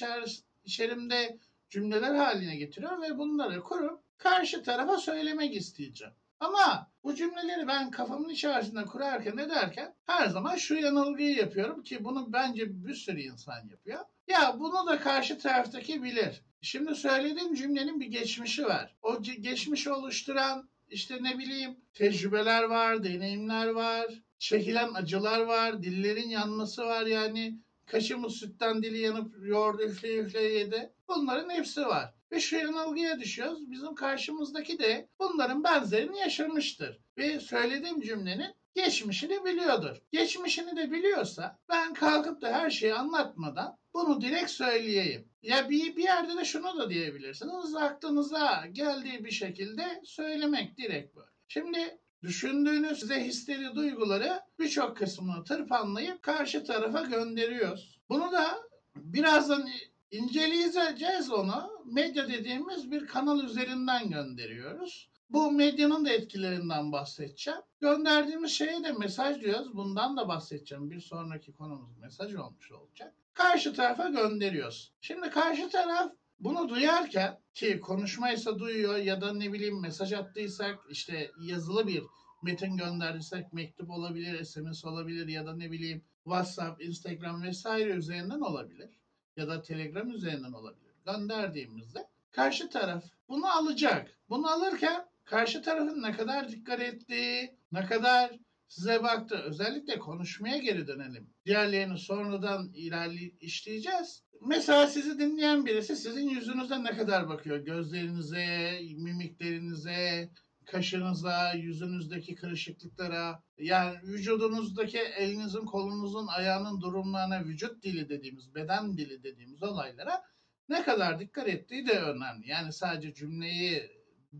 içerimde 0.63 1.39
cümleler 1.69 2.15
haline 2.15 2.55
getiriyor 2.55 3.01
ve 3.01 3.17
bunları 3.17 3.61
kurup 3.61 4.01
karşı 4.17 4.63
tarafa 4.63 4.97
söylemek 4.97 5.55
isteyeceğim. 5.55 6.13
Ama 6.39 6.91
bu 7.03 7.15
cümleleri 7.15 7.67
ben 7.67 7.91
kafamın 7.91 8.29
içerisinde 8.29 8.85
kurarken 8.85 9.37
ederken 9.37 9.95
her 10.05 10.27
zaman 10.27 10.55
şu 10.55 10.75
yanılgıyı 10.75 11.35
yapıyorum 11.35 11.83
ki 11.83 12.03
bunu 12.03 12.33
bence 12.33 12.85
bir 12.85 12.93
sürü 12.93 13.21
insan 13.21 13.69
yapıyor. 13.69 13.99
Ya 14.27 14.55
bunu 14.59 14.87
da 14.87 14.99
karşı 14.99 15.39
taraftaki 15.39 16.03
bilir. 16.03 16.41
Şimdi 16.61 16.95
söylediğim 16.95 17.55
cümlenin 17.55 17.99
bir 17.99 18.05
geçmişi 18.05 18.65
var. 18.65 18.95
O 19.01 19.21
geçmişi 19.21 19.91
oluşturan 19.91 20.69
işte 20.89 21.23
ne 21.23 21.37
bileyim 21.37 21.77
tecrübeler 21.93 22.63
var, 22.63 23.03
deneyimler 23.03 23.67
var, 23.67 24.05
çekilen 24.39 24.93
acılar 24.93 25.39
var, 25.39 25.83
dillerin 25.83 26.29
yanması 26.29 26.85
var 26.85 27.05
yani 27.05 27.59
kaşımız 27.85 28.33
sütten 28.33 28.83
dili 28.83 28.99
yanıp 28.99 29.35
yoğurdu 29.47 29.83
üfle 29.83 30.17
üfle 30.17 30.43
yedi. 30.43 30.93
Bunların 31.07 31.49
hepsi 31.49 31.85
var. 31.85 32.13
Şu 32.39 32.55
yanılgıya 32.55 33.19
düşüyoruz. 33.19 33.71
Bizim 33.71 33.95
karşımızdaki 33.95 34.79
de 34.79 35.09
bunların 35.19 35.63
benzerini 35.63 36.19
yaşamıştır. 36.19 36.99
Ve 37.17 37.39
söylediğim 37.39 38.01
cümlenin 38.01 38.55
geçmişini 38.75 39.45
biliyordur. 39.45 39.97
Geçmişini 40.11 40.75
de 40.75 40.91
biliyorsa 40.91 41.59
ben 41.69 41.93
kalkıp 41.93 42.41
da 42.41 42.51
her 42.51 42.69
şeyi 42.69 42.93
anlatmadan 42.93 43.77
bunu 43.93 44.21
direkt 44.21 44.51
söyleyeyim. 44.51 45.29
Ya 45.41 45.69
bir, 45.69 45.95
bir 45.95 46.03
yerde 46.03 46.37
de 46.37 46.45
şunu 46.45 46.79
da 46.79 46.89
diyebilirsiniz. 46.89 47.75
Aklınıza 47.75 48.65
geldiği 48.71 49.25
bir 49.25 49.31
şekilde 49.31 50.01
söylemek 50.03 50.77
direkt 50.77 51.15
böyle. 51.15 51.27
Şimdi 51.47 51.97
düşündüğünüz 52.23 52.99
size 52.99 53.23
histeri 53.23 53.75
duyguları 53.75 54.41
birçok 54.59 54.97
kısmını 54.97 55.43
tırpanlayıp 55.43 56.23
karşı 56.23 56.63
tarafa 56.63 57.01
gönderiyoruz. 57.01 57.99
Bunu 58.09 58.31
da 58.31 58.57
birazdan 58.95 59.69
inceleyeceğiz 60.11 61.31
onu. 61.31 61.69
Medya 61.85 62.27
dediğimiz 62.27 62.91
bir 62.91 63.07
kanal 63.07 63.43
üzerinden 63.43 64.09
gönderiyoruz. 64.09 65.09
Bu 65.29 65.51
medyanın 65.51 66.05
da 66.05 66.09
etkilerinden 66.09 66.91
bahsedeceğim. 66.91 67.59
Gönderdiğimiz 67.79 68.51
şeye 68.51 68.83
de 68.83 68.91
mesaj 68.91 69.41
diyoruz. 69.41 69.75
Bundan 69.75 70.17
da 70.17 70.27
bahsedeceğim. 70.27 70.91
Bir 70.91 70.99
sonraki 70.99 71.53
konumuz 71.53 71.97
mesaj 71.97 72.35
olmuş 72.35 72.71
olacak. 72.71 73.13
Karşı 73.33 73.73
tarafa 73.73 74.09
gönderiyoruz. 74.09 74.93
Şimdi 75.01 75.29
karşı 75.29 75.69
taraf 75.69 76.11
bunu 76.39 76.69
duyarken 76.69 77.39
ki 77.53 77.79
konuşmaysa 77.79 78.59
duyuyor 78.59 78.97
ya 78.97 79.21
da 79.21 79.33
ne 79.33 79.53
bileyim 79.53 79.81
mesaj 79.81 80.13
attıysak 80.13 80.79
işte 80.89 81.31
yazılı 81.41 81.87
bir 81.87 82.03
metin 82.41 82.77
gönderdiysek 82.77 83.53
mektup 83.53 83.89
olabilir, 83.89 84.43
SMS 84.43 84.85
olabilir 84.85 85.27
ya 85.27 85.45
da 85.45 85.55
ne 85.55 85.71
bileyim 85.71 86.03
WhatsApp, 86.23 86.83
Instagram 86.83 87.43
vesaire 87.43 87.89
üzerinden 87.89 88.39
olabilir 88.39 88.89
ya 89.37 89.47
da 89.47 89.61
Telegram 89.61 90.11
üzerinden 90.11 90.51
olabilir. 90.51 90.91
Gönderdiğimizde 91.05 92.07
karşı 92.31 92.69
taraf 92.69 93.03
bunu 93.29 93.57
alacak. 93.57 94.19
Bunu 94.29 94.47
alırken 94.51 95.05
karşı 95.25 95.61
tarafın 95.61 96.01
ne 96.01 96.11
kadar 96.11 96.51
dikkat 96.51 96.81
ettiği, 96.81 97.57
ne 97.71 97.85
kadar 97.85 98.39
size 98.67 99.03
baktı. 99.03 99.43
Özellikle 99.45 99.99
konuşmaya 99.99 100.57
geri 100.57 100.87
dönelim. 100.87 101.29
Diğerlerini 101.45 101.97
sonradan 101.97 102.71
ilerli 102.73 103.35
işleyeceğiz. 103.39 104.23
Mesela 104.41 104.87
sizi 104.87 105.19
dinleyen 105.19 105.65
birisi 105.65 105.95
sizin 105.95 106.29
yüzünüze 106.29 106.83
ne 106.83 106.97
kadar 106.97 107.29
bakıyor? 107.29 107.57
Gözlerinize, 107.57 108.79
mimiklerinize, 108.97 110.29
kaşınıza, 110.67 111.53
yüzünüzdeki 111.53 112.35
kırışıklıklara, 112.35 113.43
yani 113.57 113.97
vücudunuzdaki 114.03 114.99
elinizin, 114.99 115.65
kolunuzun, 115.65 116.27
ayağının 116.27 116.81
durumlarına, 116.81 117.45
vücut 117.45 117.83
dili 117.83 118.09
dediğimiz, 118.09 118.55
beden 118.55 118.97
dili 118.97 119.23
dediğimiz 119.23 119.63
olaylara 119.63 120.23
ne 120.69 120.83
kadar 120.83 121.19
dikkat 121.19 121.47
ettiği 121.47 121.87
de 121.87 121.99
önemli. 121.99 122.49
Yani 122.49 122.73
sadece 122.73 123.13
cümleyi 123.13 123.91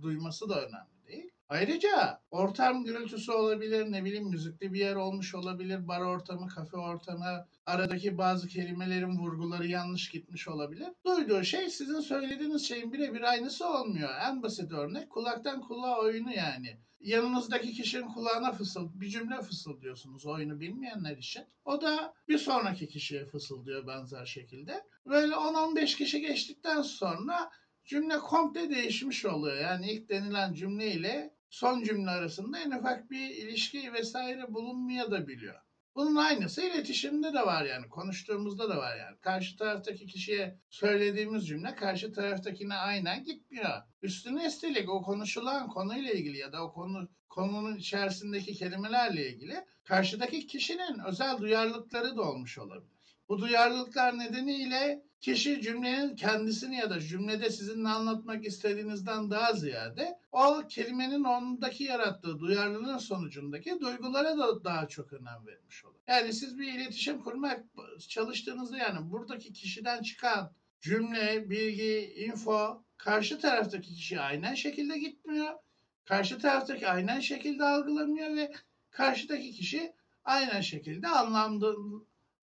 duyması 0.02 0.50
da 0.50 0.62
önemli. 0.62 0.97
Ayrıca 1.50 2.22
ortam 2.32 2.84
gürültüsü 2.84 3.32
olabilir, 3.32 3.92
ne 3.92 4.06
bileyim 4.06 4.30
müzikli 4.30 4.74
bir 4.74 4.80
yer 4.80 4.96
olmuş 4.96 5.36
olabilir, 5.36 5.88
bar 5.88 6.02
ortamı, 6.02 6.48
kafe 6.48 6.78
ortamı, 6.78 7.48
aradaki 7.66 8.18
bazı 8.18 8.48
kelimelerin 8.48 9.18
vurguları 9.18 9.68
yanlış 9.68 10.10
gitmiş 10.10 10.48
olabilir. 10.48 10.88
Duyduğu 11.06 11.44
şey 11.44 11.70
sizin 11.70 12.00
söylediğiniz 12.00 12.68
şeyin 12.68 12.94
birebir 12.94 13.22
aynısı 13.22 13.68
olmuyor. 13.68 14.10
En 14.28 14.44
basit 14.44 14.72
örnek 14.72 15.10
kulaktan 15.10 15.62
kulağa 15.62 16.00
oyunu 16.00 16.34
yani. 16.34 16.78
Yanınızdaki 17.00 17.72
kişinin 17.72 18.08
kulağına 18.08 18.52
fısıl, 18.52 18.90
bir 18.94 19.10
cümle 19.10 19.42
fısıldıyorsunuz 19.42 20.26
oyunu 20.26 20.60
bilmeyenler 20.60 21.18
için. 21.18 21.44
O 21.66 21.82
da 21.82 22.14
bir 22.28 22.38
sonraki 22.38 22.88
kişiye 22.88 23.26
fısıldıyor 23.26 23.88
benzer 23.88 24.26
şekilde. 24.26 24.84
Böyle 25.06 25.34
10-15 25.34 25.98
kişi 25.98 26.22
geçtikten 26.22 26.82
sonra 26.82 27.52
cümle 27.86 28.18
komple 28.20 28.70
değişmiş 28.70 29.26
oluyor. 29.26 29.58
Yani 29.58 29.92
ilk 29.92 30.10
denilen 30.10 30.54
cümle 30.54 30.92
ile 30.92 31.37
son 31.50 31.84
cümle 31.84 32.10
arasında 32.10 32.60
en 32.60 32.72
ufak 32.72 33.12
bir 33.12 33.30
ilişki 33.30 33.94
vesaire 33.94 34.54
bulunmaya 34.54 35.12
da 35.12 35.28
biliyor. 35.28 35.62
Bunun 35.96 36.16
aynısı 36.16 36.62
iletişimde 36.62 37.34
de 37.34 37.46
var 37.46 37.66
yani 37.66 37.90
konuştuğumuzda 37.90 38.70
da 38.70 38.78
var 38.78 38.98
yani. 38.98 39.18
Karşı 39.22 39.58
taraftaki 39.58 40.08
kişiye 40.08 40.60
söylediğimiz 40.70 41.48
cümle 41.48 41.76
karşı 41.76 42.14
taraftakine 42.14 42.76
aynen 42.76 43.24
gitmiyor. 43.24 43.82
Üstüne 44.02 44.46
üstelik 44.46 44.90
o 44.90 45.02
konuşulan 45.02 45.70
konuyla 45.70 46.12
ilgili 46.12 46.38
ya 46.38 46.54
da 46.54 46.64
o 46.64 46.74
konu 46.74 47.10
konunun 47.30 47.76
içerisindeki 47.76 48.54
kelimelerle 48.54 49.30
ilgili 49.30 49.66
karşıdaki 49.84 50.48
kişinin 50.48 51.00
özel 51.08 51.38
duyarlılıkları 51.38 52.18
da 52.18 52.22
olmuş 52.22 52.58
olabilir. 52.58 52.98
Bu 53.30 53.40
duyarlılıklar 53.40 54.20
nedeniyle 54.20 55.04
kişi 55.22 55.62
cümlenin 55.62 56.16
kendisini 56.16 56.76
ya 56.76 56.90
da 56.90 57.00
cümlede 57.00 57.50
sizinle 57.50 57.90
anlatmak 57.90 58.46
istediğinizden 58.46 59.32
daha 59.32 59.54
ziyade 59.54 60.20
o 60.32 60.62
kelimenin 60.70 61.24
ondaki 61.24 61.84
yarattığı 61.84 62.40
duyarlılığın 62.40 62.98
sonucundaki 62.98 63.80
duygulara 63.80 64.38
da 64.38 64.64
daha 64.64 64.88
çok 64.88 65.14
önem 65.14 65.48
vermiş 65.48 65.86
olur. 65.86 66.00
Yani 66.08 66.34
siz 66.34 66.58
bir 66.58 66.74
iletişim 66.74 67.20
kurmak 67.24 67.64
çalıştığınızda 68.10 68.78
yani 68.78 69.12
buradaki 69.12 69.54
kişiden 69.54 70.02
çıkan 70.02 70.52
cümle, 70.82 71.50
bilgi, 71.50 72.14
info 72.16 72.84
karşı 72.98 73.40
taraftaki 73.40 73.94
kişi 73.96 74.20
aynen 74.20 74.54
şekilde 74.54 74.98
gitmiyor. 74.98 75.54
Karşı 76.06 76.40
taraftaki 76.40 76.88
aynen 76.88 77.20
şekilde 77.20 77.64
algılamıyor 77.64 78.36
ve 78.36 78.54
karşıdaki 78.90 79.52
kişi 79.52 79.94
aynen 80.24 80.62
şekilde 80.62 81.08
anlamlı, 81.08 81.76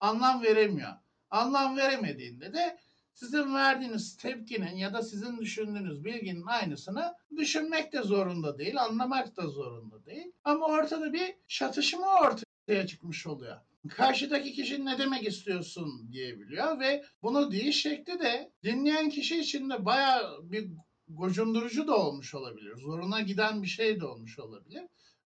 anlam 0.00 0.43
veremiyor. 0.43 1.03
Anlam 1.35 1.76
veremediğinde 1.76 2.53
de 2.53 2.79
sizin 3.12 3.55
verdiğiniz 3.55 4.17
tepkinin 4.17 4.76
ya 4.76 4.95
da 4.95 5.03
sizin 5.03 5.38
düşündüğünüz 5.38 6.05
bilginin 6.05 6.47
aynısını 6.47 7.14
düşünmek 7.37 7.93
de 7.93 8.03
zorunda 8.03 8.59
değil, 8.59 8.83
anlamak 8.83 9.37
da 9.37 9.47
zorunda 9.47 10.07
değil. 10.07 10.33
Ama 10.45 10.67
ortada 10.67 11.12
bir 11.12 11.35
çatışma 11.49 12.07
ortaya 12.21 12.87
çıkmış 12.87 13.26
oluyor. 13.26 13.57
Karşıdaki 13.88 14.53
kişi 14.53 14.85
ne 14.85 14.99
demek 14.99 15.26
istiyorsun 15.26 16.09
diyebiliyor 16.12 16.81
ve 16.81 17.05
bunu 17.23 17.53
deyiş 17.53 17.83
şekli 17.83 18.19
de 18.19 18.53
dinleyen 18.64 19.11
kişi 19.11 19.41
için 19.41 19.71
de 19.71 19.85
bayağı 19.85 20.50
bir 20.50 20.71
gocundurucu 21.09 21.87
da 21.87 21.97
olmuş 21.97 22.35
olabilir. 22.35 22.76
Zoruna 22.76 23.21
giden 23.21 23.62
bir 23.62 23.69
şey 23.69 24.00
de 24.00 24.07
olmuş 24.07 24.38
olabilir. 24.38 24.83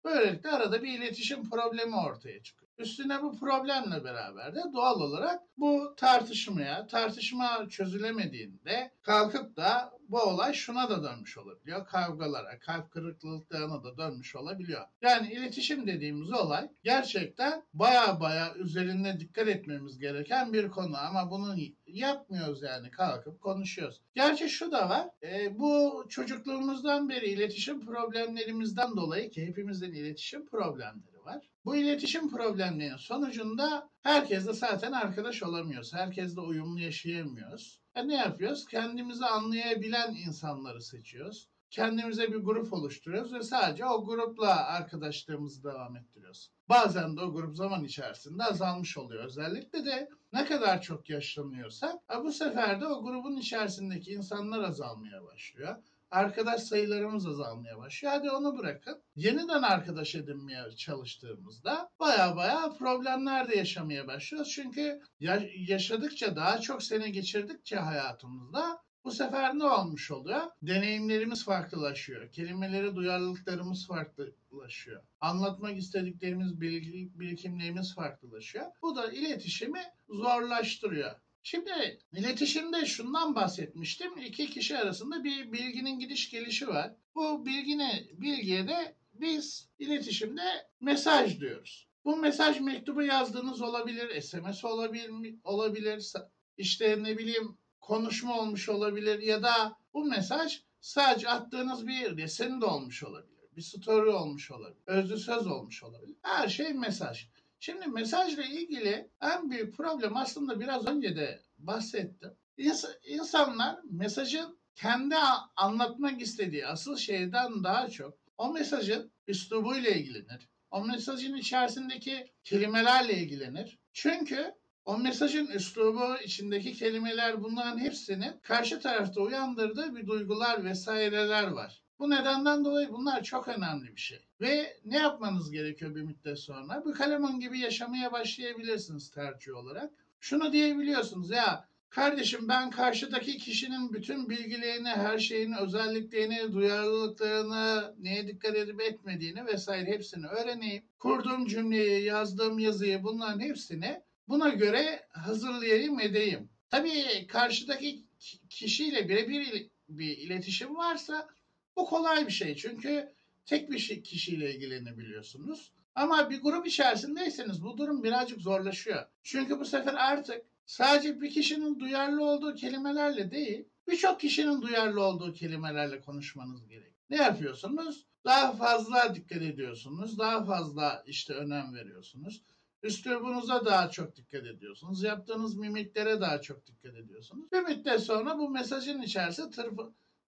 Böylelikle 0.04 0.50
arada 0.50 0.82
bir 0.82 0.98
iletişim 0.98 1.50
problemi 1.50 1.96
ortaya 1.96 2.42
çıkıyor. 2.42 2.65
Üstüne 2.78 3.22
bu 3.22 3.38
problemle 3.38 4.04
beraber 4.04 4.54
de 4.54 4.60
doğal 4.72 5.00
olarak 5.00 5.42
bu 5.56 5.94
tartışmaya, 5.96 6.86
tartışma 6.86 7.68
çözülemediğinde 7.68 8.90
kalkıp 9.02 9.56
da 9.56 9.92
bu 10.08 10.20
olay 10.20 10.52
şuna 10.52 10.90
da 10.90 11.02
dönmüş 11.02 11.38
olabiliyor. 11.38 11.86
Kavgalara, 11.86 12.58
kalp 12.58 12.90
kırıklıklarına 12.90 13.84
da 13.84 13.98
dönmüş 13.98 14.36
olabiliyor. 14.36 14.86
Yani 15.02 15.32
iletişim 15.32 15.86
dediğimiz 15.86 16.32
olay 16.32 16.70
gerçekten 16.84 17.62
baya 17.74 18.20
baya 18.20 18.54
üzerine 18.54 19.20
dikkat 19.20 19.48
etmemiz 19.48 19.98
gereken 19.98 20.52
bir 20.52 20.68
konu. 20.68 20.96
Ama 20.96 21.30
bunu 21.30 21.56
yapmıyoruz 21.86 22.62
yani 22.62 22.90
kalkıp 22.90 23.40
konuşuyoruz. 23.40 24.00
Gerçi 24.14 24.48
şu 24.48 24.72
da 24.72 24.88
var. 24.88 25.08
e, 25.22 25.58
bu 25.58 26.04
çocukluğumuzdan 26.08 27.08
beri 27.08 27.26
iletişim 27.26 27.86
problemlerimizden 27.86 28.96
dolayı 28.96 29.30
ki 29.30 29.46
hepimizin 29.46 29.92
iletişim 29.92 30.46
problemleri 30.46 31.15
var. 31.26 31.48
Bu 31.64 31.76
iletişim 31.76 32.30
problemlerinin 32.30 32.96
sonucunda 32.96 33.90
herkesle 34.02 34.52
zaten 34.52 34.92
arkadaş 34.92 35.42
olamıyoruz. 35.42 35.94
Herkesle 35.94 36.40
uyumlu 36.40 36.80
yaşayamıyoruz. 36.80 37.80
E 37.94 38.08
ne 38.08 38.14
yapıyoruz? 38.14 38.66
Kendimizi 38.66 39.26
anlayabilen 39.26 40.14
insanları 40.14 40.82
seçiyoruz. 40.82 41.48
Kendimize 41.70 42.32
bir 42.32 42.36
grup 42.36 42.72
oluşturuyoruz 42.72 43.32
ve 43.32 43.42
sadece 43.42 43.86
o 43.86 44.04
grupla 44.04 44.66
arkadaşlığımızı 44.66 45.64
devam 45.64 45.96
ettiriyoruz. 45.96 46.50
Bazen 46.68 47.16
de 47.16 47.20
o 47.20 47.32
grup 47.32 47.56
zaman 47.56 47.84
içerisinde 47.84 48.44
azalmış 48.44 48.98
oluyor. 48.98 49.24
Özellikle 49.24 49.84
de 49.84 50.08
ne 50.32 50.44
kadar 50.44 50.82
çok 50.82 51.10
yaşlanıyorsak 51.10 51.94
e 52.14 52.24
bu 52.24 52.32
sefer 52.32 52.80
de 52.80 52.86
o 52.86 53.04
grubun 53.04 53.36
içerisindeki 53.36 54.12
insanlar 54.12 54.62
azalmaya 54.62 55.24
başlıyor 55.24 55.76
arkadaş 56.10 56.62
sayılarımız 56.62 57.26
azalmaya 57.26 57.78
başlıyor. 57.78 58.14
Hadi 58.14 58.30
onu 58.30 58.58
bırakın. 58.58 59.02
Yeniden 59.16 59.62
arkadaş 59.62 60.14
edinmeye 60.14 60.70
çalıştığımızda 60.76 61.88
baya 62.00 62.36
baya 62.36 62.72
problemler 62.78 63.48
de 63.48 63.56
yaşamaya 63.56 64.06
başlıyoruz. 64.06 64.52
Çünkü 64.52 65.00
ya- 65.20 65.48
yaşadıkça 65.68 66.36
daha 66.36 66.60
çok 66.60 66.82
sene 66.82 67.10
geçirdikçe 67.10 67.76
hayatımızda 67.76 68.78
bu 69.04 69.10
sefer 69.10 69.58
ne 69.58 69.64
olmuş 69.64 70.10
oluyor? 70.10 70.40
Deneyimlerimiz 70.62 71.44
farklılaşıyor. 71.44 72.32
Kelimelere 72.32 72.96
duyarlılıklarımız 72.96 73.86
farklılaşıyor. 73.86 75.02
Anlatmak 75.20 75.76
istediklerimiz, 75.78 76.60
bilgi, 76.60 77.10
birikimlerimiz 77.14 77.94
farklılaşıyor. 77.94 78.66
Bu 78.82 78.96
da 78.96 79.12
iletişimi 79.12 79.82
zorlaştırıyor. 80.08 81.10
Şimdi 81.46 81.98
iletişimde 82.12 82.86
şundan 82.86 83.34
bahsetmiştim. 83.34 84.18
İki 84.18 84.50
kişi 84.50 84.78
arasında 84.78 85.24
bir 85.24 85.52
bilginin 85.52 85.98
gidiş 85.98 86.30
gelişi 86.30 86.68
var. 86.68 86.94
Bu 87.14 87.46
bilgine, 87.46 88.06
bilgiye 88.12 88.68
de 88.68 88.96
biz 89.14 89.68
iletişimde 89.78 90.42
mesaj 90.80 91.40
diyoruz. 91.40 91.88
Bu 92.04 92.16
mesaj 92.16 92.60
mektubu 92.60 93.02
yazdığınız 93.02 93.62
olabilir, 93.62 94.20
SMS 94.20 94.64
olabilir, 94.64 95.34
olabilir, 95.44 96.12
işte 96.56 97.02
ne 97.02 97.18
bileyim 97.18 97.58
konuşma 97.80 98.40
olmuş 98.40 98.68
olabilir 98.68 99.18
ya 99.18 99.42
da 99.42 99.76
bu 99.94 100.04
mesaj 100.04 100.62
sadece 100.80 101.28
attığınız 101.28 101.86
bir 101.86 102.16
resim 102.16 102.60
de 102.60 102.64
olmuş 102.64 103.02
olabilir. 103.02 103.48
Bir 103.56 103.62
story 103.62 104.10
olmuş 104.10 104.50
olabilir. 104.50 104.82
Özlü 104.86 105.18
söz 105.18 105.46
olmuş 105.46 105.82
olabilir. 105.82 106.16
Her 106.22 106.48
şey 106.48 106.72
mesaj. 106.72 107.26
Şimdi 107.66 107.86
mesajla 107.86 108.42
ilgili 108.42 109.10
en 109.22 109.50
büyük 109.50 109.76
problem 109.76 110.16
aslında 110.16 110.60
biraz 110.60 110.86
önce 110.86 111.16
de 111.16 111.40
bahsettim. 111.58 112.30
İns- 112.58 112.98
insanlar 113.06 113.78
mesajın 113.90 114.58
kendi 114.74 115.14
anlatmak 115.56 116.20
istediği 116.20 116.66
asıl 116.66 116.96
şeyden 116.96 117.64
daha 117.64 117.88
çok 117.88 118.18
o 118.38 118.52
mesajın 118.52 119.10
üslubuyla 119.26 119.90
ilgilenir. 119.90 120.48
O 120.70 120.84
mesajın 120.84 121.36
içerisindeki 121.36 122.32
kelimelerle 122.44 123.14
ilgilenir. 123.14 123.78
Çünkü 123.92 124.54
o 124.84 124.98
mesajın 124.98 125.46
üslubu, 125.46 126.16
içindeki 126.24 126.72
kelimeler 126.72 127.42
bunların 127.42 127.78
hepsinin 127.78 128.38
karşı 128.42 128.80
tarafta 128.80 129.20
uyandırdığı 129.20 129.96
bir 129.96 130.06
duygular 130.06 130.64
vesaireler 130.64 131.48
var. 131.48 131.85
Bu 131.98 132.10
nedenden 132.10 132.64
dolayı 132.64 132.88
bunlar 132.92 133.22
çok 133.22 133.48
önemli 133.48 133.96
bir 133.96 134.00
şey. 134.00 134.18
Ve 134.40 134.76
ne 134.84 134.96
yapmanız 134.96 135.50
gerekiyor 135.50 135.94
bir 135.94 136.02
müddet 136.02 136.38
sonra? 136.38 136.82
Bu 136.84 136.92
kalemun 136.92 137.40
gibi 137.40 137.58
yaşamaya 137.58 138.12
başlayabilirsiniz 138.12 139.10
tercih 139.10 139.56
olarak. 139.56 139.90
Şunu 140.20 140.52
diyebiliyorsunuz 140.52 141.30
ya 141.30 141.68
kardeşim 141.90 142.48
ben 142.48 142.70
karşıdaki 142.70 143.38
kişinin 143.38 143.92
bütün 143.92 144.30
bilgilerini, 144.30 144.88
her 144.88 145.18
şeyini, 145.18 145.56
özelliklerini, 145.56 146.52
duyarlılıklarını, 146.52 147.94
neye 147.98 148.28
dikkat 148.28 148.56
edip 148.56 148.80
etmediğini 148.80 149.46
vesaire 149.46 149.90
hepsini 149.90 150.26
öğreneyim. 150.26 150.82
Kurduğum 150.98 151.46
cümleyi, 151.46 152.04
yazdığım 152.04 152.58
yazıyı 152.58 153.02
bunların 153.02 153.40
hepsini 153.40 154.02
buna 154.28 154.48
göre 154.48 155.06
hazırlayayım 155.10 156.00
edeyim. 156.00 156.48
Tabii 156.70 157.26
karşıdaki 157.26 158.04
kişiyle 158.50 159.08
birebir 159.08 159.70
bir 159.88 160.18
iletişim 160.18 160.76
varsa 160.76 161.28
bu 161.76 161.86
kolay 161.86 162.26
bir 162.26 162.32
şey. 162.32 162.56
Çünkü 162.56 163.12
tek 163.46 163.70
bir 163.70 163.78
şey, 163.78 164.02
kişiyle 164.02 164.54
ilgilenebiliyorsunuz. 164.54 165.72
Ama 165.94 166.30
bir 166.30 166.42
grup 166.42 166.66
içerisindeyseniz 166.66 167.62
bu 167.62 167.78
durum 167.78 168.02
birazcık 168.02 168.40
zorlaşıyor. 168.40 169.06
Çünkü 169.22 169.60
bu 169.60 169.64
sefer 169.64 169.94
artık 169.94 170.42
sadece 170.66 171.20
bir 171.20 171.30
kişinin 171.30 171.80
duyarlı 171.80 172.24
olduğu 172.24 172.54
kelimelerle 172.54 173.30
değil, 173.30 173.64
birçok 173.88 174.20
kişinin 174.20 174.62
duyarlı 174.62 175.02
olduğu 175.02 175.32
kelimelerle 175.32 176.00
konuşmanız 176.00 176.68
gerek. 176.68 176.92
Ne 177.10 177.16
yapıyorsunuz? 177.16 178.06
Daha 178.24 178.52
fazla 178.52 179.14
dikkat 179.14 179.42
ediyorsunuz. 179.42 180.18
Daha 180.18 180.44
fazla 180.44 181.02
işte 181.06 181.34
önem 181.34 181.74
veriyorsunuz. 181.74 182.42
Üslubunuza 182.82 183.64
daha 183.64 183.90
çok 183.90 184.16
dikkat 184.16 184.44
ediyorsunuz. 184.44 185.02
Yaptığınız 185.02 185.56
mimiklere 185.56 186.20
daha 186.20 186.40
çok 186.40 186.66
dikkat 186.66 186.94
ediyorsunuz. 186.94 187.52
Bir 187.52 187.60
müddet 187.60 188.00
sonra 188.00 188.38
bu 188.38 188.50
mesajın 188.50 189.02
içerisi 189.02 189.50
tırp 189.50 189.80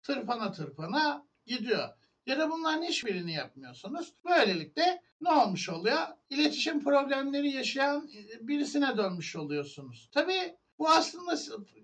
tırpana 0.02 0.52
tırpana 0.52 1.26
gidiyor. 1.48 1.88
Ya 2.26 2.38
da 2.38 2.50
bunların 2.50 2.82
hiçbirini 2.82 3.32
yapmıyorsunuz. 3.32 4.12
Böylelikle 4.24 5.02
ne 5.20 5.30
olmuş 5.30 5.68
oluyor? 5.68 5.98
İletişim 6.30 6.84
problemleri 6.84 7.50
yaşayan 7.50 8.11
birisine 8.40 8.96
dönmüş 8.96 9.37
oluyorsunuz. 9.37 10.11
Tabii 10.12 10.56
bu 10.78 10.88
aslında 10.88 11.37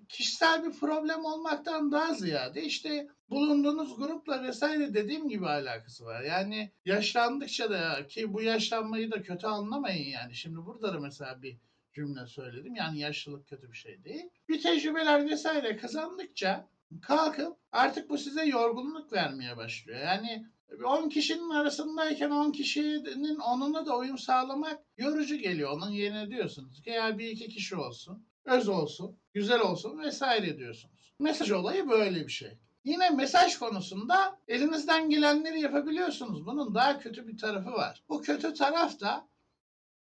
kişisel 0.08 0.64
bir 0.64 0.72
problem 0.72 1.24
olmaktan 1.24 1.92
daha 1.92 2.14
ziyade 2.14 2.62
işte 2.62 3.08
bulunduğunuz 3.30 3.96
grupla 3.96 4.42
vesaire 4.42 4.94
dediğim 4.94 5.28
gibi 5.28 5.46
alakası 5.46 6.04
var. 6.04 6.22
Yani 6.22 6.72
yaşlandıkça 6.84 7.70
da 7.70 8.06
ki 8.06 8.32
bu 8.32 8.42
yaşlanmayı 8.42 9.10
da 9.10 9.22
kötü 9.22 9.46
anlamayın 9.46 10.08
yani. 10.08 10.34
Şimdi 10.34 10.56
burada 10.56 10.94
da 10.94 11.00
mesela 11.00 11.42
bir 11.42 11.56
cümle 11.92 12.26
söyledim. 12.26 12.76
Yani 12.76 12.98
yaşlılık 12.98 13.48
kötü 13.48 13.70
bir 13.72 13.76
şey 13.76 14.04
değil. 14.04 14.24
Bir 14.48 14.62
tecrübeler 14.62 15.30
vesaire 15.30 15.76
kazandıkça 15.76 16.68
kalkıp 17.02 17.56
artık 17.72 18.10
bu 18.10 18.18
size 18.18 18.44
yorgunluk 18.44 19.12
vermeye 19.12 19.56
başlıyor. 19.56 20.00
Yani 20.00 20.46
10 20.84 21.08
kişinin 21.08 21.50
arasındayken 21.50 22.30
10 22.30 22.52
kişinin 22.52 23.36
onunla 23.36 23.86
da 23.86 23.96
uyum 23.96 24.18
sağlamak 24.18 24.80
yorucu 24.98 25.36
geliyor. 25.36 25.70
Onun 25.70 25.90
yerine 25.90 26.30
diyorsunuz 26.30 26.82
ki 26.82 26.90
ya 26.90 27.18
bir 27.18 27.28
iki 27.28 27.48
kişi 27.48 27.76
olsun, 27.76 28.26
öz 28.44 28.68
olsun, 28.68 29.18
güzel 29.32 29.60
olsun 29.60 29.98
vesaire 29.98 30.58
diyorsunuz. 30.58 31.14
Mesaj 31.18 31.50
olayı 31.50 31.88
böyle 31.88 32.26
bir 32.26 32.32
şey. 32.32 32.58
Yine 32.84 33.10
mesaj 33.10 33.56
konusunda 33.56 34.38
elinizden 34.48 35.10
gelenleri 35.10 35.60
yapabiliyorsunuz. 35.60 36.46
Bunun 36.46 36.74
daha 36.74 36.98
kötü 36.98 37.28
bir 37.28 37.38
tarafı 37.38 37.72
var. 37.72 38.02
Bu 38.08 38.22
kötü 38.22 38.54
taraf 38.54 39.00
da 39.00 39.28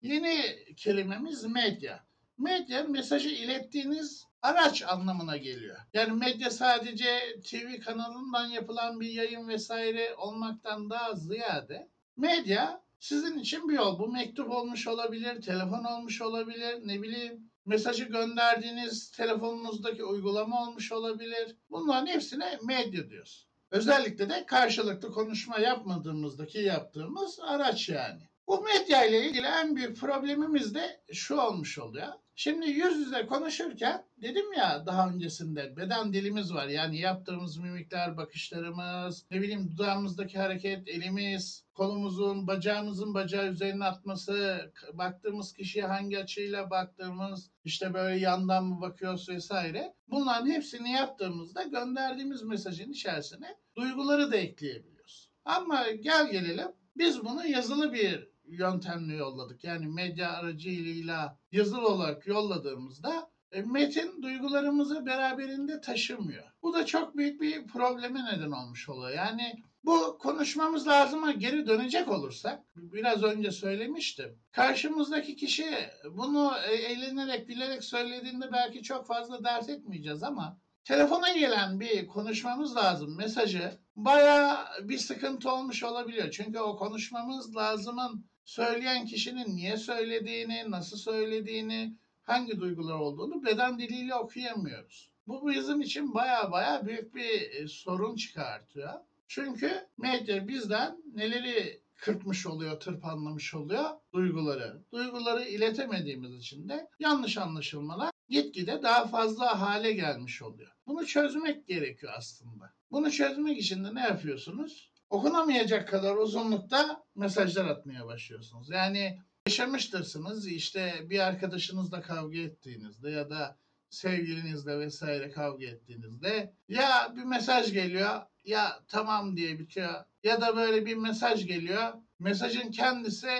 yeni 0.01 0.43
kelimemiz 0.77 1.43
medya. 1.43 2.03
Medya 2.37 2.83
mesajı 2.83 3.29
ilettiğiniz 3.29 4.25
araç 4.43 4.83
anlamına 4.83 5.37
geliyor. 5.37 5.77
Yani 5.93 6.13
medya 6.13 6.49
sadece 6.49 7.19
TV 7.49 7.79
kanalından 7.85 8.45
yapılan 8.45 8.99
bir 8.99 9.09
yayın 9.09 9.47
vesaire 9.47 10.15
olmaktan 10.15 10.89
daha 10.89 11.15
ziyade 11.15 11.89
medya 12.17 12.83
sizin 12.99 13.39
için 13.39 13.69
bir 13.69 13.73
yol. 13.73 13.99
Bu 13.99 14.07
mektup 14.07 14.51
olmuş 14.51 14.87
olabilir, 14.87 15.41
telefon 15.41 15.83
olmuş 15.83 16.21
olabilir, 16.21 16.79
ne 16.83 17.01
bileyim 17.01 17.51
mesajı 17.65 18.03
gönderdiğiniz 18.03 19.11
telefonunuzdaki 19.11 20.03
uygulama 20.03 20.63
olmuş 20.63 20.91
olabilir. 20.91 21.55
Bunların 21.69 22.07
hepsine 22.07 22.59
medya 22.63 23.09
diyoruz. 23.09 23.47
Özellikle 23.71 24.29
de 24.29 24.45
karşılıklı 24.45 25.11
konuşma 25.11 25.59
yapmadığımızdaki 25.59 26.59
yaptığımız 26.59 27.39
araç 27.39 27.89
yani. 27.89 28.29
Bu 28.47 28.61
medya 28.61 29.05
ile 29.05 29.29
ilgili 29.29 29.47
en 29.47 29.75
büyük 29.75 29.97
problemimiz 29.97 30.75
de 30.75 31.03
şu 31.13 31.35
olmuş 31.35 31.79
oluyor. 31.79 32.13
Şimdi 32.35 32.69
yüz 32.69 32.97
yüze 32.97 33.25
konuşurken 33.25 34.05
dedim 34.21 34.53
ya 34.53 34.85
daha 34.85 35.09
öncesinde 35.09 35.77
beden 35.77 36.13
dilimiz 36.13 36.53
var. 36.53 36.67
Yani 36.67 36.99
yaptığımız 36.99 37.57
mimikler, 37.57 38.17
bakışlarımız, 38.17 39.25
ne 39.31 39.41
bileyim 39.41 39.71
dudağımızdaki 39.71 40.39
hareket, 40.39 40.87
elimiz, 40.87 41.65
kolumuzun, 41.73 42.47
bacağımızın 42.47 43.13
bacağı 43.13 43.51
üzerine 43.51 43.85
atması, 43.85 44.71
baktığımız 44.93 45.53
kişiye 45.53 45.85
hangi 45.85 46.19
açıyla 46.19 46.69
baktığımız, 46.69 47.49
işte 47.65 47.93
böyle 47.93 48.19
yandan 48.19 48.65
mı 48.65 48.81
bakıyoruz 48.81 49.29
vesaire. 49.29 49.93
Bunların 50.07 50.49
hepsini 50.49 50.91
yaptığımızda 50.91 51.63
gönderdiğimiz 51.63 52.43
mesajın 52.43 52.91
içerisine 52.91 53.57
duyguları 53.75 54.31
da 54.31 54.35
ekleyebiliyoruz. 54.35 55.29
Ama 55.45 55.91
gel 55.91 56.31
gelelim 56.31 56.71
biz 56.97 57.25
bunu 57.25 57.47
yazılı 57.47 57.93
bir 57.93 58.32
yöntemle 58.47 59.15
yolladık. 59.15 59.63
Yani 59.63 59.87
medya 59.87 60.33
aracılığıyla 60.33 61.37
yazılı 61.51 61.87
olarak 61.87 62.27
yolladığımızda 62.27 63.31
e, 63.51 63.61
metin 63.61 64.21
duygularımızı 64.21 65.05
beraberinde 65.05 65.81
taşımıyor. 65.81 66.43
Bu 66.61 66.73
da 66.73 66.85
çok 66.85 67.17
büyük 67.17 67.41
bir 67.41 67.67
probleme 67.67 68.25
neden 68.25 68.51
olmuş 68.51 68.89
oluyor. 68.89 69.15
Yani 69.15 69.63
bu 69.83 70.17
konuşmamız 70.17 70.87
lazıma 70.87 71.31
geri 71.31 71.67
dönecek 71.67 72.07
olursak, 72.07 72.59
biraz 72.75 73.23
önce 73.23 73.51
söylemiştim. 73.51 74.39
Karşımızdaki 74.51 75.35
kişi 75.35 75.75
bunu 76.11 76.51
e, 76.69 76.73
eğlenerek, 76.75 77.47
bilerek 77.47 77.83
söylediğinde 77.83 78.51
belki 78.51 78.83
çok 78.83 79.07
fazla 79.07 79.43
dert 79.43 79.69
etmeyeceğiz 79.69 80.23
ama 80.23 80.57
telefona 80.83 81.33
gelen 81.33 81.79
bir 81.79 82.07
konuşmamız 82.07 82.75
lazım 82.75 83.17
mesajı 83.17 83.71
baya 83.95 84.65
bir 84.81 84.97
sıkıntı 84.97 85.51
olmuş 85.51 85.83
olabiliyor. 85.83 86.31
Çünkü 86.31 86.59
o 86.59 86.75
konuşmamız 86.75 87.55
lazımın 87.55 88.25
söyleyen 88.45 89.05
kişinin 89.05 89.55
niye 89.55 89.77
söylediğini, 89.77 90.71
nasıl 90.71 90.97
söylediğini, 90.97 91.97
hangi 92.23 92.59
duygular 92.59 92.95
olduğunu 92.95 93.45
beden 93.45 93.79
diliyle 93.79 94.15
okuyamıyoruz. 94.15 95.11
Bu 95.27 95.49
bizim 95.49 95.81
için 95.81 96.13
baya 96.13 96.51
baya 96.51 96.85
büyük 96.85 97.15
bir 97.15 97.51
e, 97.51 97.67
sorun 97.67 98.15
çıkartıyor. 98.15 98.93
Çünkü 99.27 99.87
medya 99.97 100.47
bizden 100.47 100.97
neleri 101.13 101.83
kırpmış 101.95 102.47
oluyor, 102.47 102.79
tırpanlamış 102.79 103.53
oluyor 103.53 103.89
duyguları. 104.13 104.83
Duyguları 104.91 105.45
iletemediğimiz 105.45 106.35
için 106.35 106.69
de 106.69 106.87
yanlış 106.99 107.37
anlaşılmalar 107.37 108.11
gitgide 108.29 108.83
daha 108.83 109.07
fazla 109.07 109.61
hale 109.61 109.93
gelmiş 109.93 110.41
oluyor. 110.41 110.71
Bunu 110.87 111.05
çözmek 111.05 111.67
gerekiyor 111.67 112.13
aslında. 112.17 112.73
Bunu 112.91 113.11
çözmek 113.11 113.57
için 113.57 113.83
de 113.83 113.95
ne 113.95 114.01
yapıyorsunuz? 114.01 114.92
Okunamayacak 115.13 115.87
kadar 115.87 116.15
uzunlukta 116.15 117.03
mesajlar 117.15 117.65
atmaya 117.65 118.05
başlıyorsunuz. 118.05 118.69
Yani 118.69 119.19
yaşamıştırsınız 119.47 120.47
işte 120.47 120.93
bir 121.09 121.19
arkadaşınızla 121.19 122.01
kavga 122.01 122.37
ettiğinizde 122.37 123.09
ya 123.09 123.29
da 123.29 123.57
sevgilinizle 123.89 124.79
vesaire 124.79 125.31
kavga 125.31 125.65
ettiğinizde 125.65 126.53
ya 126.67 127.13
bir 127.15 127.23
mesaj 127.23 127.73
geliyor 127.73 128.21
ya 128.43 128.83
tamam 128.87 129.37
diye 129.37 129.59
bitiyor 129.59 129.93
ya 130.23 130.41
da 130.41 130.55
böyle 130.55 130.85
bir 130.85 130.95
mesaj 130.95 131.47
geliyor 131.47 131.93
mesajın 132.19 132.71
kendisi 132.71 133.31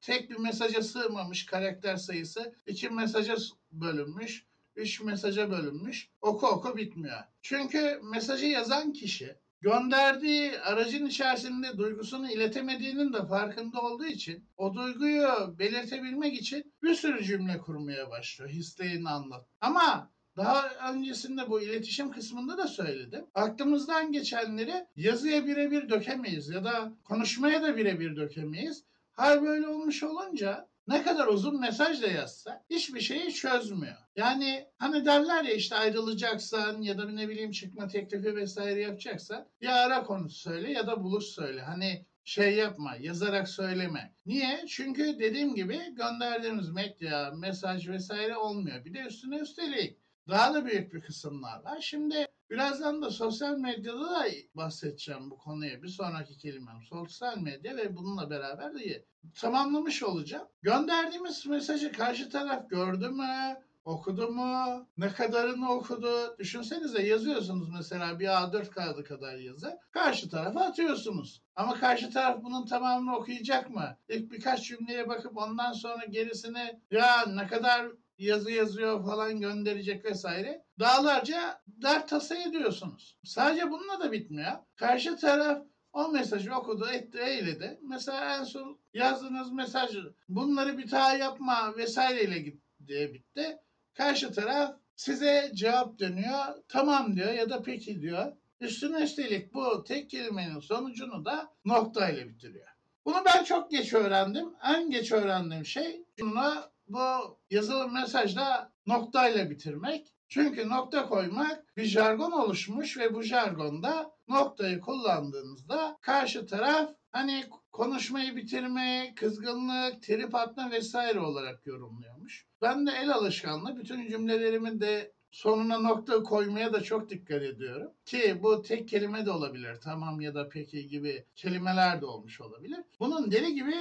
tek 0.00 0.30
bir 0.30 0.38
mesaja 0.38 0.82
sığmamış 0.82 1.46
karakter 1.46 1.96
sayısı 1.96 2.54
iki 2.66 2.90
mesaja 2.90 3.36
bölünmüş 3.72 4.46
üç 4.76 5.00
mesaja 5.00 5.50
bölünmüş 5.50 6.10
oku 6.20 6.46
oku 6.46 6.76
bitmiyor. 6.76 7.24
Çünkü 7.42 8.00
mesajı 8.02 8.46
yazan 8.46 8.92
kişi 8.92 9.36
gönderdiği 9.60 10.60
aracın 10.60 11.06
içerisinde 11.06 11.78
duygusunu 11.78 12.30
iletemediğinin 12.30 13.12
de 13.12 13.26
farkında 13.26 13.80
olduğu 13.80 14.06
için 14.06 14.44
o 14.56 14.74
duyguyu 14.74 15.54
belirtebilmek 15.58 16.40
için 16.40 16.72
bir 16.82 16.94
sürü 16.94 17.24
cümle 17.24 17.58
kurmaya 17.58 18.10
başlıyor. 18.10 18.50
Hislerini 18.50 19.08
anlat. 19.08 19.46
Ama 19.60 20.10
daha 20.36 20.92
öncesinde 20.92 21.50
bu 21.50 21.60
iletişim 21.60 22.10
kısmında 22.10 22.58
da 22.58 22.66
söyledim. 22.66 23.26
Aklımızdan 23.34 24.12
geçenleri 24.12 24.86
yazıya 24.96 25.46
birebir 25.46 25.88
dökemeyiz 25.88 26.48
ya 26.48 26.64
da 26.64 26.92
konuşmaya 27.04 27.62
da 27.62 27.76
birebir 27.76 28.16
dökemeyiz. 28.16 28.84
Hal 29.12 29.42
böyle 29.42 29.66
olmuş 29.66 30.02
olunca 30.02 30.68
ne 30.88 31.02
kadar 31.02 31.26
uzun 31.26 31.60
mesaj 31.60 32.02
da 32.02 32.06
yazsa 32.06 32.64
hiçbir 32.70 33.00
şeyi 33.00 33.34
çözmüyor. 33.34 33.96
Yani 34.16 34.66
hani 34.78 35.04
derler 35.04 35.44
ya 35.44 35.52
işte 35.52 35.76
ayrılacaksan 35.76 36.82
ya 36.82 36.98
da 36.98 37.04
ne 37.04 37.28
bileyim 37.28 37.50
çıkma 37.50 37.88
teklifi 37.88 38.36
vesaire 38.36 38.80
yapacaksan 38.80 39.46
ya 39.60 39.74
ara 39.74 40.02
konuş 40.02 40.32
söyle 40.32 40.72
ya 40.72 40.86
da 40.86 41.02
buluş 41.02 41.24
söyle. 41.24 41.60
Hani 41.60 42.06
şey 42.24 42.56
yapma, 42.56 42.96
yazarak 43.00 43.48
söyleme. 43.48 44.14
Niye? 44.26 44.64
Çünkü 44.68 45.18
dediğim 45.18 45.54
gibi 45.54 45.78
gönderdiğimiz 45.94 46.70
medya, 46.70 47.30
mesaj 47.30 47.88
vesaire 47.88 48.36
olmuyor. 48.36 48.84
Bir 48.84 48.94
de 48.94 49.00
üstüne 49.00 49.38
üstelik 49.38 49.98
daha 50.28 50.54
da 50.54 50.66
büyük 50.66 50.94
bir 50.94 51.00
kısımlar 51.00 51.64
var. 51.64 51.80
Şimdi 51.80 52.26
birazdan 52.50 53.02
da 53.02 53.10
sosyal 53.10 53.58
medyada 53.58 54.10
da 54.10 54.24
bahsedeceğim 54.54 55.30
bu 55.30 55.38
konuya. 55.38 55.82
Bir 55.82 55.88
sonraki 55.88 56.38
kelimem 56.38 56.82
sosyal 56.82 57.38
medya 57.38 57.76
ve 57.76 57.96
bununla 57.96 58.30
beraber 58.30 58.74
de 58.74 59.04
tamamlamış 59.34 60.02
olacağım. 60.02 60.48
Gönderdiğimiz 60.62 61.46
mesajı 61.46 61.92
karşı 61.92 62.30
taraf 62.30 62.70
gördü 62.70 63.08
mü? 63.08 63.56
Okudu 63.84 64.28
mu? 64.28 64.86
Ne 64.98 65.08
kadarını 65.08 65.72
okudu? 65.72 66.38
Düşünsenize 66.38 67.02
yazıyorsunuz 67.02 67.68
mesela 67.70 68.18
bir 68.18 68.26
A4 68.26 68.70
kağıdı 68.70 69.04
kadar 69.04 69.36
yazı. 69.36 69.78
Karşı 69.90 70.30
tarafa 70.30 70.60
atıyorsunuz. 70.60 71.42
Ama 71.56 71.74
karşı 71.74 72.10
taraf 72.10 72.42
bunun 72.42 72.66
tamamını 72.66 73.16
okuyacak 73.16 73.70
mı? 73.70 73.96
İlk 74.08 74.32
birkaç 74.32 74.68
cümleye 74.68 75.08
bakıp 75.08 75.36
ondan 75.36 75.72
sonra 75.72 76.04
gerisini 76.04 76.80
ya 76.90 77.26
ne 77.26 77.46
kadar 77.46 77.88
yazı 78.18 78.50
yazıyor 78.50 79.04
falan 79.04 79.40
gönderecek 79.40 80.04
vesaire. 80.04 80.64
Dağlarca 80.78 81.60
dert 81.66 82.08
tasa 82.08 82.34
ediyorsunuz. 82.34 83.18
Sadece 83.24 83.70
bununla 83.70 84.00
da 84.00 84.12
bitmiyor. 84.12 84.52
Karşı 84.76 85.16
taraf 85.16 85.62
o 85.92 86.08
mesajı 86.08 86.54
okudu, 86.54 86.88
etti, 86.88 87.18
eyledi. 87.18 87.78
Mesela 87.82 88.38
en 88.38 88.44
son 88.44 88.78
yazdığınız 88.94 89.52
mesaj 89.52 89.96
bunları 90.28 90.78
bir 90.78 90.90
daha 90.90 91.16
yapma 91.16 91.76
vesaireyle 91.76 92.38
git 92.38 92.62
bitti. 92.80 93.58
Karşı 93.94 94.32
taraf 94.32 94.76
size 94.96 95.50
cevap 95.54 95.98
dönüyor. 95.98 96.44
Tamam 96.68 97.16
diyor 97.16 97.32
ya 97.32 97.50
da 97.50 97.62
peki 97.62 98.00
diyor. 98.00 98.32
Üstüne 98.60 99.02
üstelik 99.02 99.54
bu 99.54 99.84
tek 99.84 100.10
kelimenin 100.10 100.60
sonucunu 100.60 101.24
da 101.24 101.54
nokta 101.64 102.08
ile 102.08 102.28
bitiriyor. 102.28 102.66
Bunu 103.04 103.22
ben 103.26 103.44
çok 103.44 103.70
geç 103.70 103.94
öğrendim. 103.94 104.48
En 104.64 104.90
geç 104.90 105.12
öğrendiğim 105.12 105.66
şey 105.66 106.04
bunu 106.20 106.54
bu 106.88 107.38
yazılı 107.50 107.88
mesajda 107.88 108.72
noktayla 108.86 109.50
bitirmek. 109.50 110.14
Çünkü 110.28 110.68
nokta 110.68 111.08
koymak 111.08 111.76
bir 111.76 111.84
jargon 111.84 112.32
oluşmuş 112.32 112.98
ve 112.98 113.14
bu 113.14 113.22
jargonda 113.22 114.10
noktayı 114.28 114.80
kullandığınızda 114.80 115.98
karşı 116.00 116.46
taraf 116.46 116.90
hani 117.12 117.44
konuşmayı 117.72 118.36
bitirme, 118.36 119.12
kızgınlık, 119.16 120.02
trip 120.02 120.34
atma 120.34 120.70
vesaire 120.70 121.20
olarak 121.20 121.66
yorumluyormuş. 121.66 122.46
Ben 122.62 122.86
de 122.86 122.90
el 122.90 123.10
alışkanlığı 123.10 123.76
bütün 123.76 124.08
cümlelerimin 124.08 124.80
de 124.80 125.12
sonuna 125.30 125.78
nokta 125.78 126.22
koymaya 126.22 126.72
da 126.72 126.82
çok 126.82 127.10
dikkat 127.10 127.42
ediyorum. 127.42 127.92
Ki 128.04 128.38
bu 128.42 128.62
tek 128.62 128.88
kelime 128.88 129.26
de 129.26 129.30
olabilir. 129.30 129.76
Tamam 129.84 130.20
ya 130.20 130.34
da 130.34 130.48
peki 130.48 130.88
gibi 130.88 131.24
kelimeler 131.36 132.00
de 132.00 132.06
olmuş 132.06 132.40
olabilir. 132.40 132.80
Bunun 133.00 133.30
deli 133.30 133.54
gibi 133.54 133.74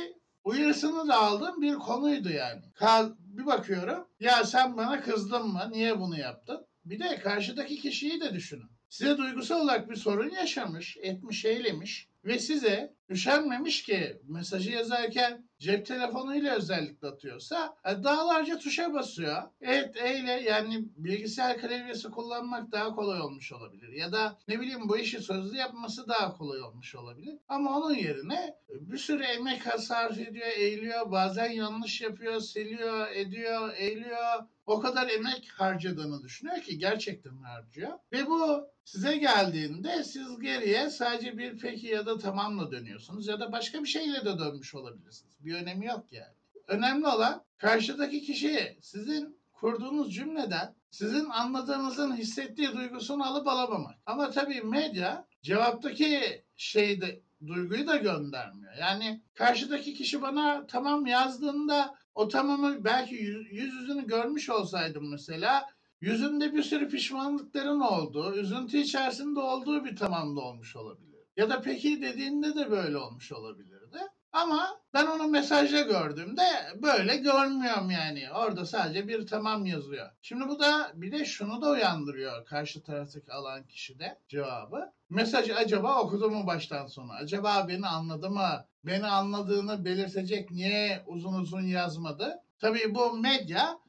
uyarısını 0.47 1.07
da 1.07 1.17
aldığım 1.17 1.61
bir 1.61 1.75
konuydu 1.75 2.29
yani. 2.29 2.61
Kal 2.75 3.11
bir 3.19 3.45
bakıyorum 3.45 4.07
ya 4.19 4.43
sen 4.43 4.77
bana 4.77 5.01
kızdın 5.01 5.47
mı? 5.47 5.69
Niye 5.71 5.99
bunu 5.99 6.19
yaptın? 6.19 6.67
Bir 6.85 6.99
de 6.99 7.19
karşıdaki 7.19 7.81
kişiyi 7.81 8.21
de 8.21 8.33
düşünün. 8.33 8.69
Size 8.89 9.17
duygusal 9.17 9.61
olarak 9.61 9.89
bir 9.89 9.95
sorun 9.95 10.29
yaşamış, 10.29 10.97
etmiş, 11.01 11.45
eylemiş 11.45 12.09
ve 12.25 12.39
size 12.39 12.96
üşenmemiş 13.09 13.83
ki 13.83 14.21
mesajı 14.23 14.71
yazarken 14.71 15.47
cep 15.59 15.85
telefonuyla 15.85 16.55
özellikle 16.55 17.07
atıyorsa 17.07 17.75
e, 17.85 18.03
dağlarca 18.03 18.57
tuşa 18.57 18.93
basıyor. 18.93 19.43
Evet 19.61 19.95
eyle 19.95 20.31
yani 20.31 20.85
bilgisayar 20.97 21.57
klavyesi 21.57 22.09
kullanmak 22.09 22.71
daha 22.71 22.95
kolay 22.95 23.21
olmuş 23.21 23.51
olabilir. 23.51 23.91
Ya 23.91 24.11
da 24.11 24.37
ne 24.47 24.59
bileyim 24.59 24.89
bu 24.89 24.97
işi 24.97 25.19
sözlü 25.19 25.57
yapması 25.57 26.07
daha 26.07 26.37
kolay 26.37 26.61
olmuş 26.61 26.95
olabilir. 26.95 27.35
Ama 27.47 27.77
onun 27.77 27.93
yerine 27.93 28.55
bir 28.69 28.97
sürü 28.97 29.23
emek 29.23 29.61
sarf 29.63 30.19
ediyor, 30.19 30.47
eğiliyor. 30.47 31.11
Bazen 31.11 31.49
yanlış 31.51 32.01
yapıyor, 32.01 32.39
siliyor, 32.39 33.11
ediyor, 33.11 33.73
eğiliyor. 33.77 34.43
O 34.65 34.79
kadar 34.79 35.09
emek 35.09 35.49
harcadığını 35.55 36.23
düşünüyor 36.23 36.61
ki 36.61 36.77
gerçekten 36.77 37.37
harcıyor. 37.37 37.91
Ve 38.11 38.27
bu 38.27 38.67
size 38.83 39.17
geldiğinde 39.17 40.03
siz 40.03 40.39
geriye 40.39 40.89
sadece 40.89 41.37
bir 41.37 41.57
peki 41.57 41.87
ya 41.87 42.05
da 42.05 42.17
tamamla 42.17 42.71
dönüyorsunuz 42.71 42.96
ya 43.27 43.39
da 43.39 43.51
başka 43.51 43.83
bir 43.83 43.87
şeyle 43.87 44.25
de 44.25 44.39
dönmüş 44.39 44.75
olabilirsiniz. 44.75 45.33
Bir 45.39 45.55
önemi 45.55 45.85
yok 45.85 46.05
yani. 46.11 46.33
Önemli 46.67 47.07
olan 47.07 47.43
karşıdaki 47.57 48.21
kişi 48.21 48.77
sizin 48.81 49.37
kurduğunuz 49.53 50.13
cümleden 50.13 50.75
sizin 50.91 51.29
anladığınızın 51.29 52.15
hissettiği 52.15 52.73
duygusunu 52.73 53.25
alıp 53.25 53.47
alamamak. 53.47 53.95
Ama 54.05 54.31
tabii 54.31 54.61
medya 54.61 55.25
cevaptaki 55.41 56.43
şeyde 56.55 57.21
duyguyu 57.47 57.87
da 57.87 57.95
göndermiyor. 57.95 58.73
Yani 58.79 59.21
karşıdaki 59.33 59.93
kişi 59.93 60.21
bana 60.21 60.67
tamam 60.67 61.05
yazdığında 61.05 61.95
o 62.15 62.27
tamamı 62.27 62.83
belki 62.83 63.15
yüz, 63.15 63.51
yüz 63.51 63.73
yüzünü 63.73 64.07
görmüş 64.07 64.49
olsaydım 64.49 65.11
mesela 65.11 65.65
yüzünde 66.01 66.53
bir 66.53 66.63
sürü 66.63 66.89
pişmanlıkların 66.89 67.79
olduğu, 67.79 68.35
üzüntü 68.35 68.77
içerisinde 68.77 69.39
olduğu 69.39 69.85
bir 69.85 69.95
tamamda 69.95 70.41
olmuş 70.41 70.75
olabilir. 70.75 71.06
Ya 71.37 71.49
da 71.49 71.61
peki 71.61 72.01
dediğinde 72.01 72.55
de 72.55 72.71
böyle 72.71 72.97
olmuş 72.97 73.31
olabilirdi. 73.31 73.97
Ama 74.31 74.81
ben 74.93 75.07
onu 75.07 75.27
mesajda 75.27 75.81
gördüğümde 75.81 76.43
böyle 76.75 77.15
görmüyorum 77.17 77.91
yani. 77.91 78.31
Orada 78.31 78.65
sadece 78.65 79.07
bir 79.07 79.27
tamam 79.27 79.65
yazıyor. 79.65 80.09
Şimdi 80.21 80.47
bu 80.47 80.59
da 80.59 80.91
bir 80.93 81.11
de 81.11 81.25
şunu 81.25 81.61
da 81.61 81.69
uyandırıyor 81.69 82.45
karşı 82.45 82.83
taraftaki 82.83 83.31
alan 83.31 83.67
kişide 83.67 84.19
cevabı. 84.27 84.91
Mesajı 85.09 85.55
acaba 85.55 86.01
okudu 86.01 86.29
mu 86.29 86.47
baştan 86.47 86.87
sona? 86.87 87.13
Acaba 87.13 87.65
beni 87.67 87.87
anladı 87.87 88.29
mı? 88.29 88.65
Beni 88.83 89.05
anladığını 89.05 89.85
belirtecek 89.85 90.51
niye 90.51 91.03
uzun 91.05 91.33
uzun 91.33 91.61
yazmadı? 91.61 92.43
Tabii 92.59 92.95
bu 92.95 93.17
medya 93.17 93.79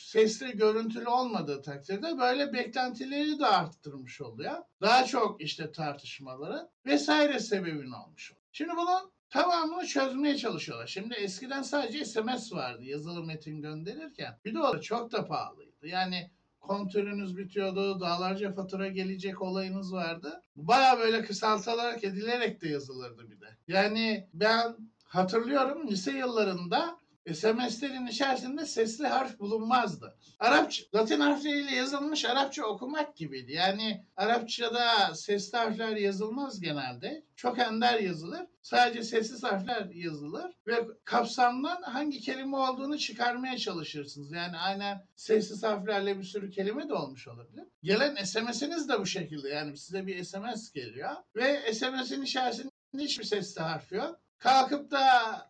sesli 0.00 0.56
görüntülü 0.56 1.08
olmadığı 1.08 1.62
takdirde 1.62 2.18
böyle 2.18 2.52
beklentileri 2.52 3.38
de 3.38 3.46
arttırmış 3.46 4.20
oluyor. 4.20 4.56
Daha 4.80 5.04
çok 5.04 5.40
işte 5.40 5.72
tartışmaları 5.72 6.68
vesaire 6.86 7.40
sebebin 7.40 7.92
olmuş 7.92 8.32
oluyor. 8.32 8.46
Şimdi 8.52 8.72
bunun 8.76 9.10
tamamını 9.30 9.86
çözmeye 9.86 10.36
çalışıyorlar. 10.36 10.86
Şimdi 10.86 11.14
eskiden 11.14 11.62
sadece 11.62 12.04
SMS 12.04 12.52
vardı 12.52 12.84
yazılı 12.84 13.24
metin 13.24 13.62
gönderirken. 13.62 14.38
Bir 14.44 14.54
de 14.54 14.60
o 14.60 14.72
da 14.72 14.80
çok 14.80 15.12
da 15.12 15.26
pahalıydı. 15.26 15.86
Yani 15.86 16.30
kontörünüz 16.60 17.36
bitiyordu, 17.36 18.00
dağlarca 18.00 18.52
fatura 18.52 18.88
gelecek 18.88 19.42
olayınız 19.42 19.92
vardı. 19.92 20.42
Baya 20.56 20.98
böyle 20.98 21.24
kısaltılarak 21.24 22.04
edilerek 22.04 22.62
de 22.62 22.68
yazılırdı 22.68 23.30
bir 23.30 23.40
de. 23.40 23.56
Yani 23.68 24.28
ben 24.34 24.76
hatırlıyorum 25.04 25.88
lise 25.88 26.12
yıllarında 26.12 26.99
SMS'lerin 27.34 28.06
içerisinde 28.06 28.66
sesli 28.66 29.06
harf 29.06 29.38
bulunmazdı. 29.38 30.16
Arapça, 30.38 30.84
Latin 30.94 31.20
harfleriyle 31.20 31.74
yazılmış 31.74 32.24
Arapça 32.24 32.64
okumak 32.64 33.16
gibiydi. 33.16 33.52
Yani 33.52 34.04
Arapçada 34.16 35.14
sesli 35.14 35.58
harfler 35.58 35.96
yazılmaz 35.96 36.60
genelde. 36.60 37.24
Çok 37.36 37.58
ender 37.58 37.98
yazılır. 37.98 38.46
Sadece 38.62 39.02
sessiz 39.02 39.42
harfler 39.42 39.90
yazılır 39.94 40.52
ve 40.66 40.86
kapsamdan 41.04 41.82
hangi 41.82 42.20
kelime 42.20 42.56
olduğunu 42.56 42.98
çıkarmaya 42.98 43.58
çalışırsınız. 43.58 44.32
Yani 44.32 44.56
aynen 44.56 45.06
sessiz 45.16 45.62
harflerle 45.62 46.18
bir 46.18 46.24
sürü 46.24 46.50
kelime 46.50 46.88
de 46.88 46.94
olmuş 46.94 47.28
olabilir. 47.28 47.64
Gelen 47.82 48.24
SMS'iniz 48.24 48.88
de 48.88 49.00
bu 49.00 49.06
şekilde. 49.06 49.48
Yani 49.48 49.76
size 49.76 50.06
bir 50.06 50.24
SMS 50.24 50.72
geliyor 50.72 51.10
ve 51.36 51.72
SMS'in 51.74 52.22
içerisinde 52.22 52.70
hiçbir 52.98 53.24
sesli 53.24 53.62
harf 53.62 53.92
yok. 53.92 54.20
Kalkıp 54.40 54.90
da 54.90 55.00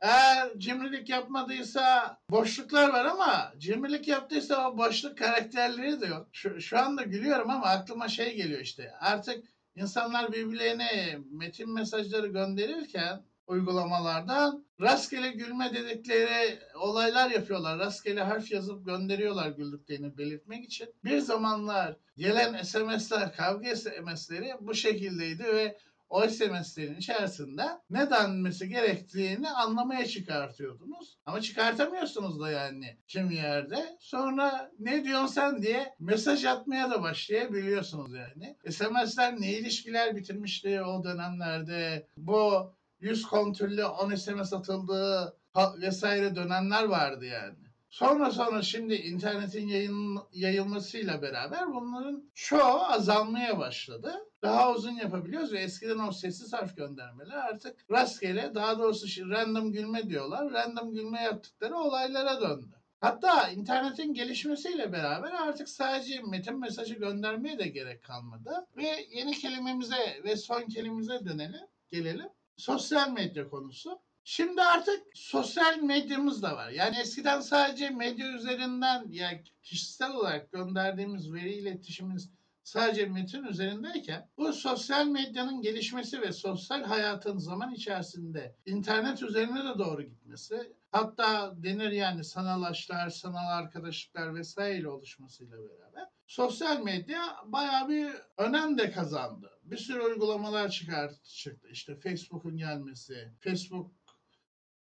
eğer 0.00 0.59
cimrilik 0.59 1.09
yapmadıysa 1.09 2.18
boşluklar 2.31 2.88
var 2.88 3.05
ama 3.05 3.53
cimrilik 3.59 4.09
yaptıysa 4.09 4.70
o 4.70 4.79
boşluk 4.79 5.18
karakterleri 5.18 6.00
de 6.00 6.07
yok. 6.07 6.29
Şu, 6.33 6.61
şu 6.61 6.79
anda 6.79 7.03
gülüyorum 7.03 7.50
ama 7.50 7.66
aklıma 7.66 8.09
şey 8.09 8.37
geliyor 8.37 8.61
işte. 8.61 8.92
Artık 9.00 9.44
insanlar 9.76 10.33
birbirlerine 10.33 11.18
metin 11.31 11.74
mesajları 11.74 12.26
gönderirken 12.26 13.22
uygulamalardan 13.46 14.64
rastgele 14.81 15.31
gülme 15.31 15.74
dedikleri 15.74 16.59
olaylar 16.74 17.31
yapıyorlar. 17.31 17.79
Rastgele 17.79 18.22
harf 18.22 18.50
yazıp 18.53 18.87
gönderiyorlar 18.87 19.48
güldüklerini 19.48 20.18
belirtmek 20.18 20.64
için. 20.64 20.88
Bir 21.05 21.18
zamanlar 21.18 21.96
gelen 22.16 22.62
SMS'ler, 22.62 23.37
kavga 23.37 23.76
SMS'leri 23.76 24.55
bu 24.61 24.74
şekildeydi 24.74 25.44
ve 25.44 25.79
o 26.10 26.28
SMS'lerin 26.28 26.96
içerisinde 26.96 27.62
ne 27.90 28.10
denmesi 28.10 28.68
gerektiğini 28.68 29.50
anlamaya 29.50 30.06
çıkartıyordunuz. 30.06 31.18
Ama 31.26 31.40
çıkartamıyorsunuz 31.40 32.40
da 32.40 32.50
yani 32.50 32.96
kim 33.08 33.30
yerde. 33.30 33.96
Sonra 34.00 34.70
ne 34.78 35.04
diyorsun 35.04 35.26
sen 35.26 35.62
diye 35.62 35.94
mesaj 36.00 36.44
atmaya 36.44 36.90
da 36.90 37.02
başlayabiliyorsunuz 37.02 38.12
yani. 38.14 38.56
SMS'ler 38.70 39.40
ne 39.40 39.52
ilişkiler 39.52 40.16
bitirmişti 40.16 40.82
o 40.82 41.04
dönemlerde. 41.04 42.06
Bu 42.16 42.72
100 43.00 43.26
kontürlü 43.26 43.84
10 43.84 44.14
SMS 44.14 44.52
atıldığı 44.52 45.36
vesaire 45.80 46.36
dönemler 46.36 46.84
vardı 46.84 47.24
yani. 47.24 47.54
Sonra 47.90 48.30
sonra 48.30 48.62
şimdi 48.62 48.94
internetin 48.94 49.68
yayın, 49.68 50.18
yayılmasıyla 50.32 51.22
beraber 51.22 51.74
bunların 51.74 52.30
çoğu 52.34 52.82
azalmaya 52.82 53.58
başladı. 53.58 54.14
Daha 54.42 54.72
uzun 54.72 54.92
yapabiliyoruz 54.96 55.53
ve 55.53 55.59
eskiden 55.59 55.98
o 55.98 56.12
sessiz 56.12 56.53
harf 56.53 56.76
göndermeler 56.76 57.37
artık 57.37 57.90
rastgele 57.90 58.55
daha 58.55 58.79
doğrusu 58.79 59.31
random 59.31 59.72
gülme 59.72 60.09
diyorlar. 60.09 60.53
Random 60.53 60.94
gülme 60.94 61.22
yaptıkları 61.22 61.76
olaylara 61.76 62.40
döndü. 62.40 62.81
Hatta 63.00 63.48
internetin 63.48 64.14
gelişmesiyle 64.14 64.92
beraber 64.92 65.33
artık 65.33 65.68
sadece 65.68 66.20
metin 66.20 66.61
mesajı 66.61 66.94
göndermeye 66.94 67.59
de 67.59 67.68
gerek 67.68 68.03
kalmadı. 68.05 68.66
Ve 68.76 69.07
yeni 69.11 69.33
kelimemize 69.33 70.20
ve 70.24 70.37
son 70.37 70.62
kelimemize 70.62 71.24
dönelim, 71.24 71.66
gelelim. 71.90 72.29
Sosyal 72.57 73.11
medya 73.12 73.48
konusu. 73.48 74.00
Şimdi 74.24 74.62
artık 74.62 75.03
sosyal 75.14 75.79
medyamız 75.79 76.42
da 76.42 76.57
var. 76.57 76.70
Yani 76.70 76.96
eskiden 76.98 77.40
sadece 77.40 77.90
medya 77.90 78.33
üzerinden 78.33 79.07
yani 79.11 79.42
kişisel 79.62 80.11
olarak 80.11 80.53
gönderdiğimiz 80.53 81.33
veri 81.33 81.53
iletişimimiz 81.53 82.31
sadece 82.70 83.06
metin 83.06 83.44
üzerindeyken 83.44 84.28
bu 84.37 84.52
sosyal 84.52 85.06
medyanın 85.06 85.62
gelişmesi 85.62 86.20
ve 86.20 86.33
sosyal 86.33 86.83
hayatın 86.83 87.38
zaman 87.38 87.74
içerisinde 87.74 88.56
internet 88.66 89.22
üzerine 89.22 89.64
de 89.64 89.78
doğru 89.78 90.02
gitmesi 90.02 90.72
hatta 90.92 91.52
denir 91.62 91.90
yani 91.90 92.24
sanal 92.24 92.62
aşklar, 92.62 93.11
sanal 93.11 93.59
arkadaşlıklar 93.59 94.35
vesaire 94.35 94.88
oluşmasıyla 94.88 95.59
beraber 95.59 96.09
sosyal 96.26 96.83
medya 96.83 97.37
bayağı 97.44 97.88
bir 97.88 98.11
önem 98.38 98.78
de 98.78 98.90
kazandı. 98.90 99.50
Bir 99.62 99.76
sürü 99.76 100.00
uygulamalar 100.00 100.68
çıkarttı 100.68 101.30
çıktı. 101.30 101.68
İşte 101.70 101.96
Facebook'un 102.00 102.56
gelmesi, 102.56 103.33
Facebook 103.40 103.92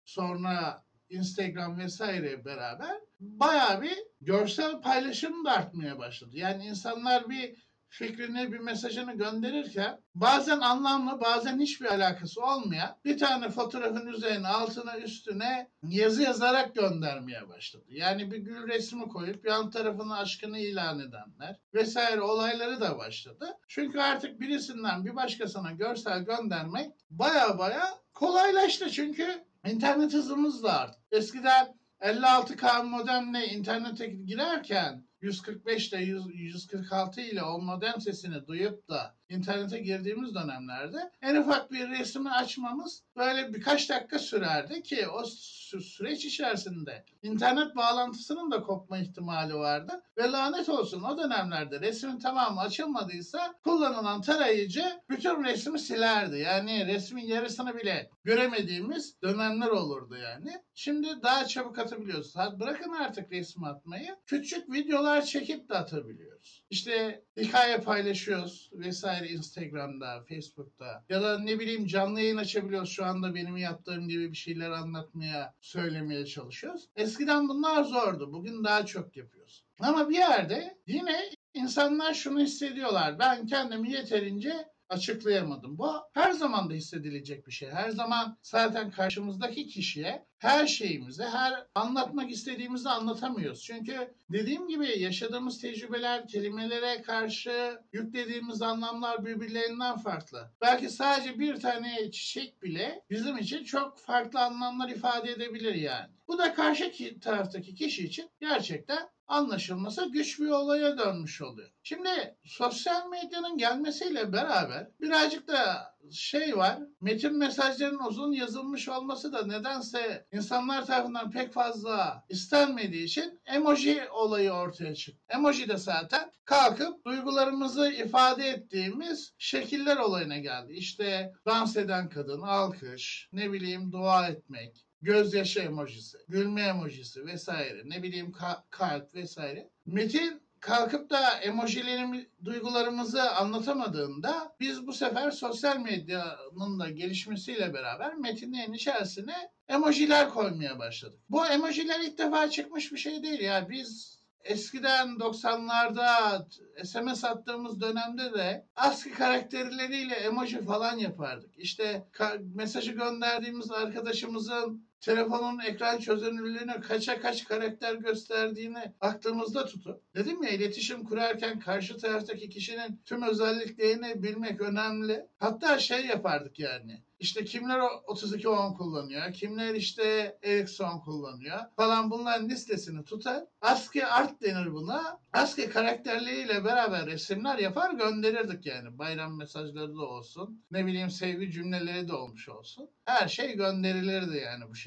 sonra 0.05 0.85
Instagram 1.09 1.79
vesaire 1.79 2.45
beraber 2.45 3.01
bayağı 3.21 3.83
bir 3.83 3.99
görsel 4.21 4.81
paylaşım 4.81 5.45
da 5.45 5.53
artmaya 5.53 5.99
başladı. 5.99 6.31
Yani 6.37 6.67
insanlar 6.67 7.31
bir 7.31 7.66
fikrini, 7.89 8.53
bir 8.53 8.59
mesajını 8.59 9.13
gönderirken 9.13 10.01
bazen 10.15 10.61
anlamlı, 10.61 11.21
bazen 11.21 11.61
hiçbir 11.61 11.87
alakası 11.87 12.43
olmayan 12.43 12.97
bir 13.05 13.19
tane 13.19 13.51
fotoğrafın 13.51 14.07
üzerine, 14.07 14.49
altına, 14.49 14.99
üstüne 14.99 15.71
yazı 15.83 16.23
yazarak 16.23 16.75
göndermeye 16.75 17.49
başladı. 17.49 17.85
Yani 17.89 18.31
bir 18.31 18.39
gül 18.39 18.69
resmi 18.69 19.09
koyup 19.09 19.47
yan 19.47 19.71
tarafına 19.71 20.19
aşkını 20.19 20.59
ilan 20.59 21.01
edenler 21.01 21.57
vesaire 21.75 22.21
olayları 22.21 22.81
da 22.81 22.99
başladı. 22.99 23.59
Çünkü 23.69 24.01
artık 24.01 24.41
birisinden 24.41 25.05
bir 25.05 25.17
başkasına 25.17 25.73
görsel 25.73 26.25
göndermek 26.25 26.93
baya 27.11 27.59
baya 27.59 27.95
kolaylaştı. 28.15 28.91
Çünkü 28.91 29.45
internet 29.67 30.15
hızımız 30.15 30.63
da 30.63 30.81
arttı. 30.81 30.99
Eskiden 31.13 31.77
56K 32.01 32.87
modemle 32.87 33.47
internete 33.47 34.07
girerken 34.07 35.06
145 35.23 35.93
ile 35.93 36.03
100 36.03 36.31
146 36.31 37.23
ile 37.23 37.43
o 37.43 37.59
modem 37.59 38.01
sesini 38.01 38.47
duyup 38.47 38.89
da 38.89 39.17
internete 39.29 39.79
girdiğimiz 39.79 40.35
dönemlerde 40.35 41.11
en 41.23 41.37
ufak 41.37 41.73
bir 41.73 41.89
resmi 41.89 42.31
açmamız 42.31 43.03
böyle 43.17 43.55
birkaç 43.55 43.91
dakika 43.91 44.19
sürerdi 44.19 44.83
ki 44.83 45.09
o 45.09 45.21
sü- 45.21 45.81
süreç 45.81 46.25
içerisinde 46.25 47.05
internet 47.23 47.77
bağlantısının 47.77 48.51
da 48.51 48.63
kopma 48.63 48.99
ihtimali 48.99 49.55
vardı 49.55 50.03
ve 50.19 50.31
lanet 50.31 50.69
olsun 50.69 51.03
o 51.03 51.19
dönemlerde 51.19 51.81
resmin 51.81 52.19
tamamı 52.19 52.61
açılmadıysa 52.61 53.55
kullanılan 53.65 54.23
tarayıcı 54.23 55.01
bütün 55.11 55.45
resmi 55.45 55.79
silerdi. 55.79 56.39
Yani 56.39 56.87
resmin 56.87 57.27
yarısını 57.27 57.77
bile 57.77 58.11
göremediğimiz 58.25 59.23
dönemler 59.23 59.69
olurdu 59.69 60.17
yani. 60.17 60.51
Şimdi 60.75 61.23
daha 61.23 61.47
çabuk 61.47 61.79
atabiliyoruz. 61.79 62.35
Bırakın 62.61 62.93
artık 62.93 63.33
resmi 63.33 63.67
atmayı. 63.67 64.17
Küçük 64.27 64.73
videolar 64.73 65.23
çekip 65.23 65.69
de 65.69 65.75
atabiliyoruz. 65.75 66.63
İşte 66.71 67.23
hikaye 67.37 67.79
paylaşıyoruz 67.79 68.71
vesaire 68.73 69.16
Instagram'da, 69.25 70.25
Facebook'ta 70.29 71.05
ya 71.09 71.23
da 71.23 71.39
ne 71.39 71.61
bileyim 71.61 71.87
canlı 71.87 72.21
yayın 72.21 72.37
açabiliyoruz. 72.37 72.91
Şu 72.91 73.05
anda 73.05 73.35
benim 73.35 73.57
yaptığım 73.57 74.09
gibi 74.09 74.31
bir 74.33 74.37
şeyler 74.37 74.71
anlatmaya, 74.71 75.55
söylemeye 75.61 76.27
çalışıyoruz. 76.27 76.89
Eskiden 76.97 77.49
bunlar 77.49 77.83
zordu. 77.85 78.33
Bugün 78.33 78.65
daha 78.65 78.87
çok 78.87 79.17
yapıyoruz. 79.17 79.65
Ama 79.81 80.09
bir 80.09 80.17
yerde 80.17 80.79
yine 80.87 81.31
insanlar 81.55 82.15
şunu 82.15 82.41
hissediyorlar. 82.41 83.19
Ben 83.19 83.47
kendimi 83.47 83.93
yeterince 83.93 84.69
açıklayamadım. 84.89 85.79
Bu 85.79 85.93
her 86.13 86.33
zaman 86.33 86.71
da 86.71 86.75
hissedilecek 86.75 87.47
bir 87.47 87.53
şey. 87.53 87.71
Her 87.71 87.91
zaman 87.91 88.39
zaten 88.43 88.91
karşımızdaki 88.91 89.67
kişiye 89.67 90.27
her 90.39 90.67
şeyimizi, 90.67 91.23
her 91.23 91.67
anlatmak 91.75 92.31
istediğimizi 92.31 92.89
anlatamıyoruz. 92.89 93.63
Çünkü 93.63 94.15
dediğim 94.31 94.69
gibi 94.69 94.99
yaşadığımız 94.99 95.61
tecrübeler, 95.61 96.29
kelimelere 96.29 97.03
karşı 97.03 97.79
yüklediğimiz 97.93 98.63
anlamlar 98.63 99.25
birbirlerinden 99.27 99.97
farklı. 99.99 100.51
Belki 100.61 100.89
sadece 100.91 101.39
bir 101.39 101.61
tane 101.61 102.11
çiçek 102.11 102.63
bile 102.63 103.03
bizim 103.11 103.39
için 103.39 103.65
çok 103.65 103.99
farklı 103.99 104.41
anlamlar 104.41 104.89
ifade 104.89 105.31
edebilir 105.33 105.75
yani. 105.75 106.07
Bu 106.29 106.39
da 106.39 106.55
karşı 106.55 106.91
ki- 106.91 107.21
taraftaki 107.21 107.75
kişi 107.75 108.05
için 108.05 108.31
gerçekten 108.41 109.09
anlaşılması 109.29 110.13
güç 110.13 110.41
bir 110.41 110.49
olaya 110.49 110.99
dönmüş 110.99 111.43
oluyor. 111.43 111.71
Şimdi 111.83 112.37
sosyal 112.45 113.09
medyanın 113.11 113.59
gelmesiyle 113.59 114.33
beraber 114.33 114.89
birazcık 115.01 115.49
da 115.49 115.95
şey 116.13 116.57
var. 116.57 116.79
Metin 117.01 117.39
mesajların 117.39 118.07
uzun 118.09 118.33
yazılmış 118.33 118.89
olması 118.89 119.33
da 119.33 119.47
nedense 119.47 120.27
insanlar 120.33 120.87
tarafından 120.87 121.31
pek 121.31 121.53
fazla 121.53 122.25
istenmediği 122.29 123.05
için 123.05 123.41
emoji 123.47 124.09
olayı 124.11 124.51
ortaya 124.51 124.95
çıktı. 124.95 125.25
Emoji 125.29 125.69
de 125.69 125.77
zaten 125.77 126.33
kalkıp 126.45 127.05
duygularımızı 127.05 127.93
ifade 127.93 128.49
ettiğimiz 128.49 129.35
şekiller 129.39 129.97
olayına 129.97 130.39
geldi. 130.39 130.73
İşte 130.73 131.33
dans 131.47 131.77
eden 131.77 132.09
kadın, 132.09 132.43
alkış, 132.43 133.29
ne 133.33 133.53
bileyim 133.53 133.93
dua 133.93 134.29
etmek, 134.29 134.87
gözyaşı 135.03 135.61
emojisi, 135.61 136.19
gülme 136.29 136.63
emojisi 136.63 137.27
vesaire, 137.27 137.83
ne 137.85 138.03
bileyim 138.03 138.31
ka- 138.31 138.63
kalp 138.71 139.15
vesaire. 139.15 139.71
Metin 139.87 140.43
kalkıp 140.61 141.11
da 141.11 141.31
emojilerimiz, 141.31 142.25
duygularımızı 142.45 143.31
anlatamadığında 143.31 144.57
biz 144.61 144.87
bu 144.87 144.93
sefer 144.93 145.31
sosyal 145.31 145.79
medyanın 145.81 146.81
da 146.81 146.91
gelişmesiyle 146.91 147.75
beraber 147.75 148.15
metinlerin 148.15 148.73
içerisine 148.73 149.51
emojiler 149.69 150.31
koymaya 150.31 150.79
başladık. 150.79 151.21
Bu 151.31 151.47
emojiler 151.47 152.01
ilk 152.01 152.19
defa 152.19 152.51
çıkmış 152.51 152.93
bir 152.93 152.99
şey 152.99 153.23
değil 153.23 153.41
ya. 153.41 153.69
Biz 153.71 154.16
eskiden 154.49 155.09
90'larda 155.09 156.45
SMS 156.85 157.25
attığımız 157.25 157.81
dönemde 157.81 158.33
de 158.35 158.67
ASCII 158.77 159.13
karakterleriyle 159.13 160.15
emoji 160.15 160.65
falan 160.65 160.99
yapardık. 160.99 161.51
İşte 161.59 162.07
mesajı 162.55 162.93
gönderdiğimiz 162.93 163.71
arkadaşımızın 163.71 164.87
telefonun 165.01 165.59
ekran 165.59 165.99
çözünürlüğünü 165.99 166.81
kaça 166.81 167.21
kaç 167.21 167.45
karakter 167.45 167.95
gösterdiğini 167.95 168.93
aklımızda 169.01 169.67
tutup 169.67 170.15
dedim 170.15 170.43
ya 170.43 170.51
iletişim 170.51 171.05
kurarken 171.05 171.61
karşı 171.61 171.99
taraftaki 171.99 172.49
kişinin 172.49 173.03
tüm 173.05 173.23
özelliklerini 173.23 174.23
bilmek 174.23 174.61
önemli. 174.61 175.27
Hatta 175.39 175.79
şey 175.79 176.07
yapardık 176.07 176.59
yani. 176.59 177.03
İşte 177.21 177.45
kimler 177.45 177.79
o 177.79 178.13
3210 178.13 178.75
kullanıyor, 178.75 179.33
kimler 179.33 179.75
işte 179.75 180.39
Ericsson 180.43 180.99
kullanıyor 180.99 181.59
falan 181.77 182.11
bunların 182.11 182.49
listesini 182.49 183.05
tutar. 183.05 183.45
ASCII 183.61 184.07
art 184.07 184.43
denir 184.43 184.73
buna. 184.73 185.21
ASCII 185.33 185.69
karakterleriyle 185.69 186.65
beraber 186.65 187.07
resimler 187.07 187.59
yapar 187.59 187.95
gönderirdik 187.95 188.67
yani. 188.67 188.99
Bayram 188.99 189.39
mesajları 189.39 189.97
da 189.97 190.03
olsun. 190.03 190.65
Ne 190.71 190.87
bileyim 190.87 191.11
sevgi 191.11 191.51
cümleleri 191.51 192.09
de 192.09 192.15
olmuş 192.15 192.49
olsun. 192.49 192.91
Her 193.05 193.29
şey 193.29 193.57
gönderilirdi 193.57 194.37
yani 194.37 194.65
bu 194.69 194.75
şekilde. 194.75 194.86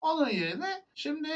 Onun 0.00 0.28
yerine 0.28 0.84
şimdi 0.94 1.30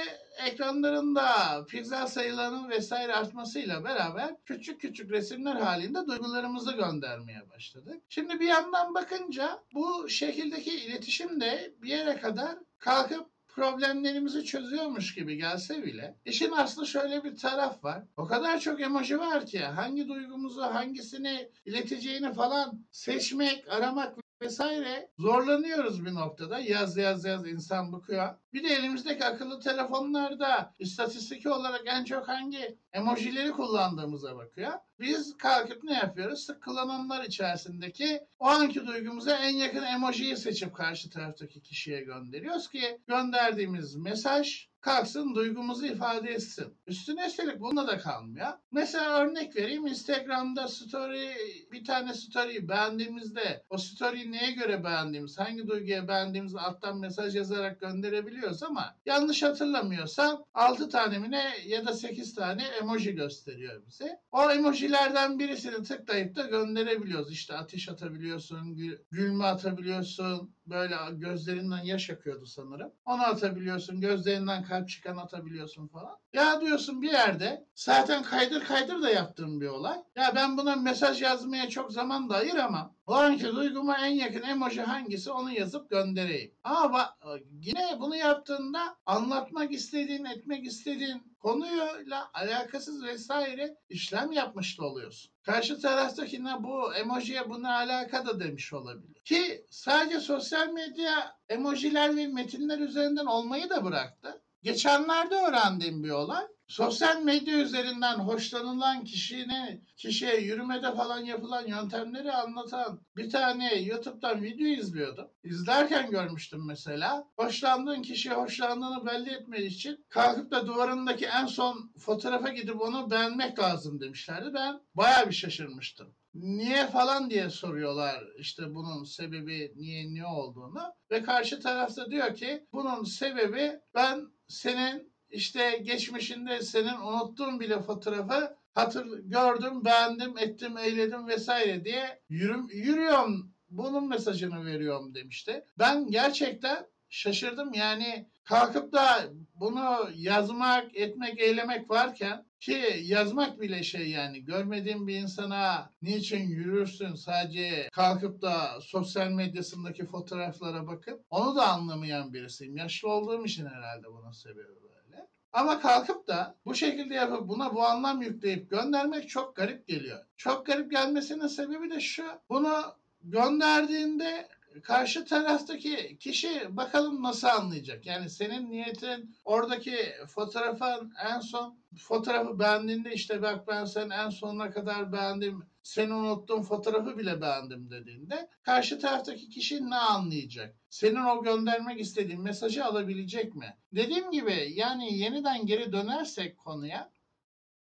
ekranlarında 0.46 1.24
piksel 1.68 2.06
sayılarının 2.06 2.70
vesaire 2.70 3.14
artmasıyla 3.14 3.84
beraber 3.84 4.34
küçük 4.44 4.80
küçük 4.80 5.10
resimler 5.10 5.56
halinde 5.56 6.06
duygularımızı 6.06 6.72
göndermeye 6.72 7.50
başladık. 7.50 8.02
Şimdi 8.08 8.40
bir 8.40 8.46
yandan 8.48 8.94
bakınca 8.94 9.62
bu 9.74 10.08
şekildeki 10.08 10.70
iletişim 10.70 11.40
de 11.40 11.74
bir 11.82 11.88
yere 11.88 12.16
kadar 12.16 12.58
kalkıp 12.78 13.26
problemlerimizi 13.48 14.44
çözüyormuş 14.44 15.14
gibi 15.14 15.36
gelse 15.36 15.82
bile 15.82 16.16
işin 16.24 16.52
aslında 16.52 16.86
şöyle 16.86 17.24
bir 17.24 17.36
taraf 17.36 17.84
var. 17.84 18.02
O 18.16 18.26
kadar 18.26 18.60
çok 18.60 18.80
emoji 18.80 19.18
var 19.18 19.46
ki 19.46 19.58
hangi 19.58 20.08
duygumuzu 20.08 20.62
hangisini 20.62 21.48
ileteceğini 21.64 22.34
falan 22.34 22.86
seçmek, 22.90 23.68
aramak 23.68 24.14
vesaire 24.42 25.10
zorlanıyoruz 25.18 26.04
bir 26.04 26.14
noktada. 26.14 26.58
Yaz 26.58 26.96
yaz 26.96 27.24
yaz 27.24 27.46
insan 27.46 27.92
bakıyor. 27.92 28.34
Bir 28.52 28.64
de 28.64 28.68
elimizdeki 28.68 29.24
akıllı 29.24 29.60
telefonlarda 29.60 30.74
istatistik 30.78 31.46
olarak 31.46 31.82
en 31.86 32.04
çok 32.04 32.28
hangi 32.28 32.78
emojileri 32.92 33.52
kullandığımıza 33.52 34.36
bakıyor. 34.36 34.72
Biz 35.00 35.36
kalkıp 35.36 35.84
ne 35.84 35.94
yapıyoruz? 35.94 36.40
Sık 36.40 36.62
kullananlar 36.62 37.24
içerisindeki 37.24 38.20
o 38.38 38.46
anki 38.46 38.86
duygumuza 38.86 39.36
en 39.36 39.54
yakın 39.56 39.82
emojiyi 39.82 40.36
seçip 40.36 40.74
karşı 40.74 41.10
taraftaki 41.10 41.62
kişiye 41.62 42.00
gönderiyoruz 42.00 42.68
ki 42.68 42.98
gönderdiğimiz 43.06 43.96
mesaj 43.96 44.70
kalksın 44.80 45.34
duygumuzu 45.34 45.86
ifade 45.86 46.30
etsin. 46.30 46.74
Üstüne 46.86 47.26
üstelik 47.26 47.60
bunda 47.60 47.86
da 47.86 47.98
kalmıyor. 47.98 48.48
Mesela 48.72 49.18
örnek 49.18 49.56
vereyim 49.56 49.86
Instagram'da 49.86 50.68
story 50.68 51.34
bir 51.72 51.84
tane 51.84 52.14
story'i 52.14 52.68
beğendiğimizde 52.68 53.64
o 53.70 53.78
story'yi 53.78 54.32
neye 54.32 54.50
göre 54.50 54.84
beğendiğimiz, 54.84 55.38
hangi 55.38 55.68
duyguya 55.68 56.08
beğendiğimizi 56.08 56.58
alttan 56.58 56.98
mesaj 56.98 57.36
yazarak 57.36 57.80
gönderebiliyoruz 57.80 58.39
ama 58.62 58.96
yanlış 59.06 59.42
hatırlamıyorsam 59.42 60.44
6 60.54 60.88
tane 60.88 61.18
mi 61.18 61.30
ne 61.30 61.52
ya 61.66 61.86
da 61.86 61.92
8 61.92 62.34
tane 62.34 62.62
emoji 62.80 63.14
gösteriyor 63.14 63.86
bize. 63.86 64.20
O 64.32 64.50
emojilerden 64.50 65.38
birisini 65.38 65.82
tıklayıp 65.82 66.36
da 66.36 66.42
gönderebiliyoruz. 66.42 67.32
İşte 67.32 67.54
ateş 67.54 67.88
atabiliyorsun, 67.88 68.76
gül- 68.76 68.98
gülme 69.10 69.44
atabiliyorsun, 69.44 70.54
böyle 70.70 70.96
gözlerinden 71.12 71.84
yaş 71.84 72.10
akıyordu 72.10 72.46
sanırım. 72.46 72.92
Onu 73.04 73.22
atabiliyorsun, 73.22 74.00
gözlerinden 74.00 74.64
kalp 74.64 74.88
çıkan 74.88 75.16
atabiliyorsun 75.16 75.88
falan. 75.88 76.16
Ya 76.32 76.60
diyorsun 76.60 77.02
bir 77.02 77.12
yerde 77.12 77.66
zaten 77.74 78.22
kaydır 78.22 78.64
kaydır 78.64 79.02
da 79.02 79.10
yaptığım 79.10 79.60
bir 79.60 79.66
olay. 79.66 79.98
Ya 80.16 80.32
ben 80.34 80.58
buna 80.58 80.76
mesaj 80.76 81.22
yazmaya 81.22 81.68
çok 81.68 81.92
zaman 81.92 82.30
da 82.30 82.36
ayıramam. 82.36 82.94
O 83.06 83.14
anki 83.14 83.46
duyguma 83.46 83.98
en 83.98 84.14
yakın 84.14 84.42
emoji 84.42 84.82
hangisi 84.82 85.30
onu 85.30 85.52
yazıp 85.52 85.90
göndereyim. 85.90 86.54
Ama 86.64 87.16
yine 87.60 87.96
bunu 88.00 88.16
yaptığında 88.16 88.96
anlatmak 89.06 89.72
istediğin, 89.72 90.24
etmek 90.24 90.66
istediğin 90.66 91.29
konuyla 91.40 92.30
alakasız 92.34 93.04
vesaire 93.04 93.76
işlem 93.88 94.32
yapmış 94.32 94.78
da 94.78 94.84
oluyorsun. 94.84 95.32
Karşı 95.42 95.80
taraftakine 95.80 96.62
bu 96.62 96.94
emojiye 96.94 97.50
bu 97.50 97.62
ne 97.62 97.68
alaka 97.68 98.26
da 98.26 98.40
demiş 98.40 98.72
olabilir. 98.72 99.20
Ki 99.24 99.64
sadece 99.70 100.20
sosyal 100.20 100.72
medya 100.72 101.36
emojiler 101.48 102.16
ve 102.16 102.26
metinler 102.26 102.78
üzerinden 102.78 103.26
olmayı 103.26 103.70
da 103.70 103.84
bıraktı. 103.84 104.42
Geçenlerde 104.62 105.34
öğrendiğim 105.34 106.04
bir 106.04 106.10
olay. 106.10 106.44
Sosyal 106.68 107.22
medya 107.22 107.58
üzerinden 107.58 108.14
hoşlanılan 108.14 109.04
kişinin 109.04 109.84
kişiye 109.96 110.40
yürümede 110.40 110.94
falan 110.94 111.24
yapılan 111.24 111.66
yöntemleri 111.66 112.32
anlatan 112.32 113.00
bir 113.16 113.30
tane 113.30 113.74
YouTube'dan 113.74 114.42
video 114.42 114.66
izliyordum. 114.66 115.28
İzlerken 115.44 116.10
görmüştüm 116.10 116.66
mesela. 116.66 117.28
Hoşlandığın 117.36 118.02
kişiye 118.02 118.34
hoşlandığını 118.34 119.06
belli 119.06 119.30
etmek 119.30 119.72
için 119.72 120.04
kalkıp 120.08 120.50
da 120.50 120.66
duvarındaki 120.66 121.26
en 121.26 121.46
son 121.46 121.92
fotoğrafa 121.98 122.48
gidip 122.48 122.80
onu 122.80 123.10
beğenmek 123.10 123.58
lazım 123.58 124.00
demişlerdi. 124.00 124.54
Ben 124.54 124.80
bayağı 124.94 125.28
bir 125.28 125.34
şaşırmıştım. 125.34 126.14
Niye 126.34 126.86
falan 126.86 127.30
diye 127.30 127.50
soruyorlar 127.50 128.24
işte 128.38 128.74
bunun 128.74 129.04
sebebi 129.04 129.72
niye 129.76 130.14
ne 130.14 130.26
olduğunu 130.26 130.82
ve 131.10 131.22
karşı 131.22 131.60
tarafta 131.60 132.10
diyor 132.10 132.34
ki 132.34 132.66
bunun 132.72 133.04
sebebi 133.04 133.80
ben 133.94 134.26
senin 134.50 135.12
işte 135.30 135.80
geçmişinde 135.82 136.62
senin 136.62 137.00
unuttuğun 137.00 137.60
bile 137.60 137.82
fotoğrafı 137.82 138.56
hatır 138.74 139.06
gördüm, 139.18 139.84
beğendim, 139.84 140.38
ettim, 140.38 140.78
eyledim 140.78 141.28
vesaire 141.28 141.84
diye 141.84 142.20
yürüm, 142.28 142.68
yürüyorum. 142.68 143.54
Bunun 143.70 144.08
mesajını 144.08 144.66
veriyorum 144.66 145.14
demişti. 145.14 145.64
Ben 145.78 146.10
gerçekten 146.10 146.86
şaşırdım. 147.08 147.74
Yani 147.74 148.28
kalkıp 148.50 148.92
da 148.92 149.30
bunu 149.54 150.10
yazmak, 150.14 150.96
etmek, 150.96 151.40
eylemek 151.40 151.90
varken 151.90 152.44
ki 152.60 152.82
yazmak 153.02 153.60
bile 153.60 153.82
şey 153.82 154.10
yani 154.10 154.44
görmediğin 154.44 155.06
bir 155.06 155.16
insana 155.16 155.92
niçin 156.02 156.48
yürürsün 156.48 157.14
sadece 157.14 157.88
kalkıp 157.92 158.42
da 158.42 158.80
sosyal 158.82 159.30
medyasındaki 159.30 160.06
fotoğraflara 160.06 160.86
bakıp 160.86 161.24
onu 161.30 161.56
da 161.56 161.68
anlamayan 161.68 162.32
birisiyim. 162.32 162.76
Yaşlı 162.76 163.08
olduğum 163.08 163.44
için 163.44 163.66
herhalde 163.66 164.06
bunun 164.12 164.32
sebebi 164.32 164.82
böyle. 164.82 165.26
Ama 165.52 165.80
kalkıp 165.80 166.28
da 166.28 166.54
bu 166.66 166.74
şekilde 166.74 167.14
yapıp 167.14 167.48
buna 167.48 167.74
bu 167.74 167.84
anlam 167.84 168.22
yükleyip 168.22 168.70
göndermek 168.70 169.28
çok 169.28 169.56
garip 169.56 169.86
geliyor. 169.86 170.18
Çok 170.36 170.66
garip 170.66 170.90
gelmesinin 170.90 171.46
sebebi 171.46 171.90
de 171.90 172.00
şu. 172.00 172.24
Bunu 172.48 172.82
gönderdiğinde 173.22 174.48
karşı 174.82 175.24
taraftaki 175.24 176.18
kişi 176.18 176.76
bakalım 176.76 177.22
nasıl 177.22 177.48
anlayacak. 177.48 178.06
Yani 178.06 178.30
senin 178.30 178.70
niyetin 178.70 179.36
oradaki 179.44 179.96
fotoğrafın 180.28 181.12
en 181.24 181.40
son 181.40 181.78
fotoğrafı 181.96 182.58
beğendiğinde 182.58 183.12
işte 183.12 183.42
bak 183.42 183.68
ben 183.68 183.84
sen 183.84 184.10
en 184.10 184.30
sonuna 184.30 184.70
kadar 184.70 185.12
beğendim. 185.12 185.62
Seni 185.82 186.14
unuttuğum 186.14 186.62
fotoğrafı 186.62 187.18
bile 187.18 187.40
beğendim 187.40 187.90
dediğinde 187.90 188.48
karşı 188.62 188.98
taraftaki 188.98 189.48
kişi 189.48 189.90
ne 189.90 189.96
anlayacak? 189.96 190.76
Senin 190.90 191.24
o 191.24 191.42
göndermek 191.42 192.00
istediğin 192.00 192.42
mesajı 192.42 192.84
alabilecek 192.84 193.54
mi? 193.54 193.76
Dediğim 193.92 194.30
gibi 194.30 194.72
yani 194.74 195.18
yeniden 195.18 195.66
geri 195.66 195.92
dönersek 195.92 196.58
konuya 196.58 197.10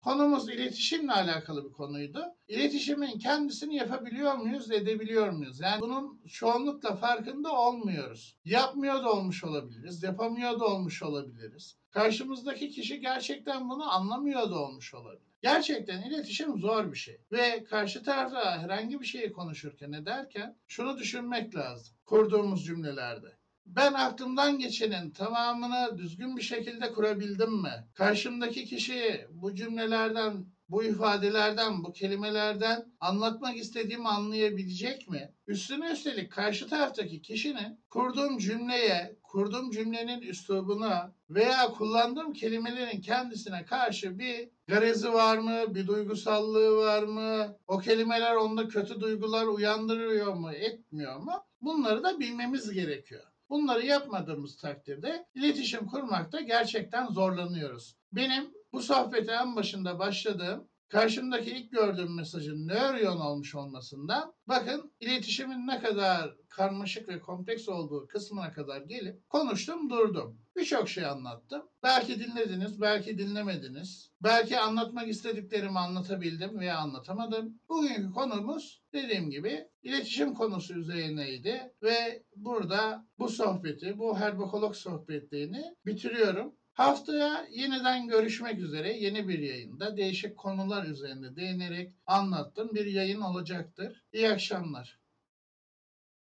Konumuz 0.03 0.49
iletişimle 0.49 1.13
alakalı 1.13 1.65
bir 1.65 1.73
konuydu. 1.73 2.25
İletişimin 2.49 3.19
kendisini 3.19 3.77
yapabiliyor 3.77 4.35
muyuz, 4.35 4.71
edebiliyor 4.71 5.31
muyuz? 5.31 5.61
Yani 5.61 5.81
bunun 5.81 6.21
çoğunlukla 6.29 6.97
farkında 6.97 7.53
olmuyoruz. 7.53 8.37
Yapmıyor 8.45 9.03
da 9.03 9.13
olmuş 9.13 9.45
olabiliriz, 9.45 10.03
yapamıyor 10.03 10.61
da 10.61 10.67
olmuş 10.67 11.03
olabiliriz. 11.03 11.77
Karşımızdaki 11.91 12.71
kişi 12.71 13.01
gerçekten 13.01 13.71
bunu 13.71 13.93
anlamıyor 13.93 14.51
da 14.51 14.59
olmuş 14.59 14.95
olabilir. 14.95 15.33
Gerçekten 15.43 16.03
iletişim 16.03 16.59
zor 16.59 16.93
bir 16.93 16.99
şey. 16.99 17.21
Ve 17.33 17.65
karşı 17.65 18.03
tarafta 18.03 18.59
herhangi 18.63 19.01
bir 19.01 19.07
şeyi 19.07 19.33
konuşurken 19.33 19.93
ederken 19.93 20.57
şunu 20.69 20.99
düşünmek 20.99 21.55
lazım. 21.55 21.97
Kurduğumuz 22.07 22.67
cümlelerde. 22.67 23.42
Ben 23.67 23.93
aklımdan 23.93 24.59
geçenin 24.59 25.11
tamamını 25.11 25.99
düzgün 25.99 26.37
bir 26.37 26.43
şekilde 26.43 26.93
kurabildim 26.93 27.63
mi? 27.63 27.87
Karşımdaki 27.95 28.65
kişi 28.65 29.27
bu 29.31 29.55
cümlelerden, 29.55 30.47
bu 30.69 30.85
ifadelerden, 30.85 31.85
bu 31.85 31.93
kelimelerden 31.93 32.93
anlatmak 33.01 33.57
istediğimi 33.57 34.09
anlayabilecek 34.09 35.09
mi? 35.09 35.33
Üstüne 35.47 35.93
üstelik 35.93 36.33
karşı 36.33 36.67
taraftaki 36.67 37.23
kişinin 37.23 37.81
kurduğum 37.91 38.39
cümleye, 38.39 39.17
kurduğum 39.23 39.71
cümlenin 39.71 40.21
üslubuna 40.21 41.15
veya 41.31 41.67
kullandığım 41.67 42.33
kelimelerin 42.33 43.01
kendisine 43.01 43.65
karşı 43.65 44.19
bir 44.19 44.49
garezi 44.67 45.13
var 45.13 45.39
mı, 45.39 45.75
bir 45.75 45.87
duygusallığı 45.87 46.77
var 46.77 47.03
mı, 47.03 47.57
o 47.69 47.79
kelimeler 47.79 48.35
onda 48.35 48.69
kötü 48.69 49.01
duygular 49.01 49.47
uyandırıyor 49.47 50.35
mu, 50.35 50.53
etmiyor 50.53 51.17
mu? 51.17 51.33
Bunları 51.61 52.05
da 52.05 52.21
bilmemiz 52.21 52.71
gerekiyor. 52.71 53.32
Bunları 53.53 53.87
yapmadığımız 53.87 54.57
takdirde 54.57 55.27
iletişim 55.35 55.87
kurmakta 55.87 56.41
gerçekten 56.41 57.07
zorlanıyoruz. 57.07 57.97
Benim 58.13 58.55
Bu 58.73 58.83
sohbete 58.83 59.33
en 59.33 59.57
başında 59.57 59.99
başladığım 59.99 60.69
karşımdaki 60.93 61.51
ilk 61.51 61.73
gördüğüm 61.73 62.17
mesajın 62.17 62.69
nöroyon 62.69 63.21
olmuş 63.21 63.55
olmasından 63.55 64.35
bakın 64.47 64.93
iletişimin 65.01 65.67
ne 65.67 65.81
kadar 65.81 66.37
karmaşık 66.49 67.09
ve 67.09 67.21
kompleks 67.21 67.69
olduğu 67.69 68.07
kısmına 68.07 68.53
kadar 68.53 68.81
gelip 68.81 69.29
konuştum 69.29 69.91
durdum. 69.91 70.39
Birçok 70.57 70.89
şey 70.89 71.07
anlattım. 71.07 71.63
Belki 71.83 72.21
dinlediniz, 72.21 72.81
belki 72.81 73.19
dinlemediniz. 73.19 74.13
Belki 74.23 74.59
anlatmak 74.59 75.09
istediklerimi 75.09 75.79
anlatabildim 75.79 76.61
veya 76.61 76.79
anlatamadım. 76.79 77.61
Bugünkü 77.69 78.11
konumuz 78.11 78.83
dediğim 78.93 79.31
gibi 79.31 79.69
iletişim 79.83 80.35
konusu 80.35 80.75
üzerineydi 80.75 81.73
ve 81.83 82.23
burada 82.37 83.07
bu 83.19 83.29
sohbeti, 83.29 83.99
bu 83.99 84.19
herbokolog 84.19 84.75
sohbetlerini 84.75 85.65
bitiriyorum. 85.87 86.55
Haftaya 86.73 87.47
yeniden 87.51 88.09
görüşmek 88.09 88.59
üzere 88.59 88.97
yeni 88.97 89.29
bir 89.29 89.39
yayında 89.39 89.97
değişik 89.97 90.37
konular 90.37 90.87
üzerinde 90.87 91.37
değinerek 91.37 91.93
anlattığım 92.07 92.75
bir 92.75 92.87
yayın 92.87 93.21
olacaktır. 93.21 94.05
İyi 94.13 94.29
akşamlar. 94.29 95.02